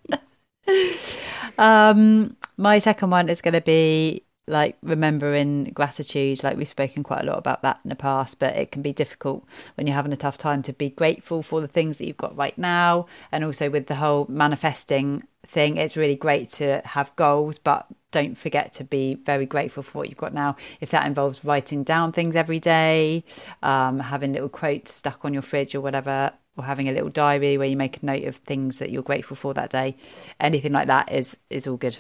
Um, 1.58 2.36
my 2.58 2.80
second 2.80 3.10
one 3.10 3.30
is 3.30 3.42
going 3.42 3.54
to 3.54 3.62
be 3.62 4.24
like 4.48 4.78
remembering 4.82 5.66
gratitude. 5.74 6.44
Like 6.44 6.58
we've 6.58 6.68
spoken 6.68 7.04
quite 7.04 7.22
a 7.22 7.26
lot 7.26 7.38
about 7.38 7.62
that 7.62 7.80
in 7.84 7.90
the 7.90 7.96
past, 7.96 8.40
but 8.40 8.56
it 8.58 8.72
can 8.72 8.82
be 8.82 8.94
difficult 8.94 9.46
when 9.76 9.88
you're 9.88 9.96
having 9.96 10.14
a 10.14 10.18
tough 10.18 10.38
time 10.38 10.62
to 10.64 10.74
be 10.74 10.90
grateful 10.90 11.42
for 11.42 11.62
the 11.62 11.68
things 11.68 11.98
that 11.98 12.06
you've 12.06 12.18
got 12.18 12.36
right 12.36 12.58
now. 12.58 13.08
And 13.32 13.44
also 13.44 13.70
with 13.70 13.88
the 13.88 13.96
whole 13.96 14.26
manifesting 14.30 15.24
thing, 15.48 15.78
it's 15.78 15.96
really 15.96 16.16
great 16.16 16.50
to 16.50 16.82
have 16.86 17.16
goals, 17.16 17.58
but 17.58 17.88
don't 18.12 18.38
forget 18.38 18.74
to 18.74 18.84
be 18.84 19.16
very 19.16 19.46
grateful 19.46 19.82
for 19.82 19.98
what 19.98 20.10
you've 20.10 20.18
got 20.18 20.34
now. 20.34 20.56
If 20.82 20.92
that 20.92 21.08
involves 21.08 21.44
writing 21.44 21.84
down 21.84 22.12
things 22.12 22.36
every 22.36 22.60
day, 22.60 23.24
um, 23.64 24.00
having 24.00 24.34
little 24.34 24.50
quotes 24.50 24.94
stuck 24.94 25.26
on 25.26 25.34
your 25.34 25.42
fridge 25.42 25.74
or 25.74 25.82
whatever, 25.82 26.32
or 26.56 26.66
having 26.66 26.88
a 26.88 26.92
little 26.92 27.10
diary 27.10 27.58
where 27.58 27.68
you 27.68 27.76
make 27.76 28.04
a 28.04 28.06
note 28.06 28.24
of 28.26 28.36
things 28.36 28.78
that 28.78 28.92
you're 28.92 29.02
grateful 29.02 29.36
for 29.36 29.54
that 29.56 29.72
day, 29.72 29.96
anything 30.40 30.72
like 30.72 30.88
that 30.88 31.12
is 31.12 31.38
is 31.50 31.66
all 31.66 31.78
good. 31.78 31.98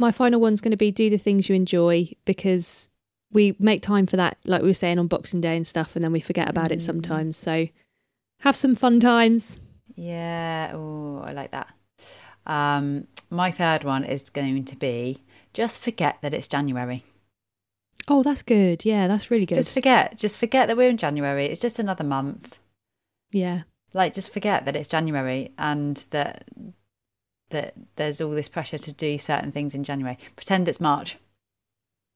My 0.00 0.10
final 0.10 0.40
one's 0.40 0.60
going 0.60 0.70
to 0.72 0.76
be 0.76 0.90
do 0.90 1.10
the 1.10 1.16
things 1.18 1.48
you 1.48 1.54
enjoy 1.54 2.10
because 2.24 2.88
we 3.32 3.54
make 3.58 3.82
time 3.82 4.06
for 4.06 4.16
that, 4.16 4.38
like 4.44 4.62
we 4.62 4.68
were 4.68 4.74
saying 4.74 4.98
on 4.98 5.06
Boxing 5.06 5.40
Day 5.40 5.56
and 5.56 5.66
stuff, 5.66 5.94
and 5.94 6.04
then 6.04 6.10
we 6.12 6.20
forget 6.20 6.48
about 6.48 6.72
it 6.72 6.78
Mm. 6.78 6.82
sometimes. 6.82 7.36
So 7.36 7.68
have 8.40 8.56
some 8.56 8.74
fun 8.74 8.98
times. 9.00 9.58
Yeah, 9.94 10.72
oh, 10.74 11.22
I 11.24 11.32
like 11.32 11.50
that. 11.52 11.68
Um, 12.46 13.06
my 13.28 13.50
third 13.50 13.84
one 13.84 14.02
is 14.04 14.28
going 14.30 14.64
to 14.64 14.76
be 14.76 15.22
just 15.52 15.80
forget 15.80 16.18
that 16.22 16.32
it's 16.34 16.48
January. 16.48 17.04
Oh, 18.08 18.22
that's 18.22 18.42
good. 18.42 18.84
Yeah, 18.84 19.06
that's 19.06 19.30
really 19.30 19.46
good. 19.46 19.56
Just 19.56 19.74
forget, 19.74 20.16
just 20.18 20.38
forget 20.38 20.66
that 20.68 20.76
we're 20.76 20.88
in 20.90 20.96
January. 20.96 21.46
It's 21.46 21.60
just 21.60 21.78
another 21.78 22.04
month. 22.04 22.58
yeah. 23.30 23.62
Like, 23.92 24.14
just 24.14 24.32
forget 24.32 24.64
that 24.66 24.76
it's 24.76 24.88
January 24.88 25.50
and 25.58 25.96
that 26.10 26.44
that 27.50 27.74
there's 27.96 28.20
all 28.20 28.30
this 28.30 28.48
pressure 28.48 28.78
to 28.78 28.92
do 28.92 29.18
certain 29.18 29.52
things 29.52 29.74
in 29.74 29.84
January. 29.84 30.18
Pretend 30.36 30.66
it's 30.68 30.80
March. 30.80 31.18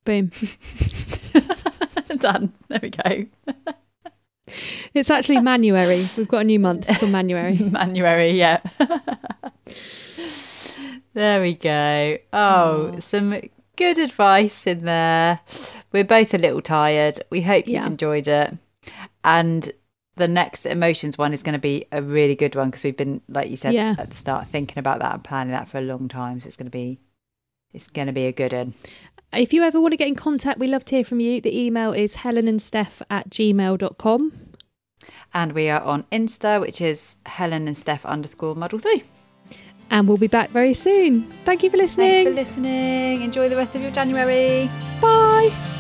Boom. 0.05 0.31
Done. 2.19 2.53
There 2.69 2.81
we 2.83 2.91
go. 2.91 3.27
It's 4.93 5.11
actually 5.11 5.41
Manuary. 5.41 6.07
We've 6.19 6.29
got 6.29 6.43
a 6.43 6.45
new 6.45 6.61
month. 6.61 6.89
It's 6.89 6.99
called 6.99 7.11
Manuary. 7.11 7.57
Manuary, 7.71 8.31
yeah. 8.33 8.61
there 11.15 11.41
we 11.41 11.55
go. 11.55 12.19
Oh, 12.33 12.93
Oh. 12.95 13.01
some 13.01 13.41
good 13.77 13.99
advice 13.99 14.67
in 14.67 14.85
there. 14.85 15.41
We're 15.93 16.05
both 16.05 16.35
a 16.35 16.39
little 16.39 16.61
tired. 16.61 17.21
We 17.31 17.41
hope 17.43 17.67
you've 17.67 17.87
enjoyed 17.87 18.29
it. 18.29 18.57
And 19.25 19.73
the 20.17 20.29
next 20.29 20.67
emotions 20.67 21.19
one 21.19 21.33
is 21.35 21.43
going 21.43 21.55
to 21.55 21.59
be 21.59 21.87
a 21.93 22.01
really 22.03 22.35
good 22.35 22.55
one 22.55 22.69
because 22.69 22.85
we've 22.85 22.97
been, 22.97 23.21
like 23.29 23.51
you 23.51 23.57
said 23.57 23.75
Yeah. 23.75 23.95
at 23.99 24.11
the 24.11 24.17
start, 24.17 24.47
thinking 24.49 24.79
about 24.79 25.01
that 25.01 25.15
and 25.15 25.25
planning 25.25 25.53
that 25.53 25.69
for 25.69 25.79
a 25.79 25.83
long 25.83 26.09
time. 26.09 26.41
So 26.41 26.47
it's 26.47 26.57
going 26.57 26.67
to 26.67 26.71
be, 26.71 27.01
it's 27.73 27.89
going 27.89 28.07
to 28.07 28.13
be 28.13 28.27
a 28.27 28.33
good 28.33 28.53
one. 28.53 28.75
If 29.33 29.53
you 29.53 29.63
ever 29.65 29.81
want 29.81 29.93
to 29.93 29.97
get 29.97 30.07
in 30.09 30.15
contact, 30.15 30.59
we 30.61 30.69
love 30.69 30.85
to 30.87 30.97
hear 30.97 31.05
from 31.05 31.19
you. 31.21 31.41
The 31.41 31.59
email 31.67 31.93
is 31.93 32.17
helen 32.17 32.47
and 32.47 32.63
steph 32.63 33.03
at 33.11 33.31
gmail.com. 33.31 34.33
And 35.35 35.53
we 35.53 35.69
are 35.69 35.81
on 35.83 36.05
Insta, 36.13 36.61
which 36.61 36.81
is 36.81 37.17
Helen 37.27 37.67
and 37.67 37.77
Steph 37.77 38.07
underscore 38.07 38.55
model 38.55 38.79
three. 38.79 39.03
And 39.91 40.07
we'll 40.09 40.17
be 40.17 40.29
back 40.29 40.51
very 40.51 40.75
soon. 40.75 41.29
Thank 41.45 41.65
you 41.65 41.71
for 41.71 41.77
listening. 41.77 42.25
Thanks 42.25 42.31
for 42.31 42.35
listening. 42.35 43.23
Enjoy 43.23 43.49
the 43.49 43.57
rest 43.57 43.75
of 43.75 43.83
your 43.83 43.91
January. 43.91 44.71
Bye. 45.01 45.74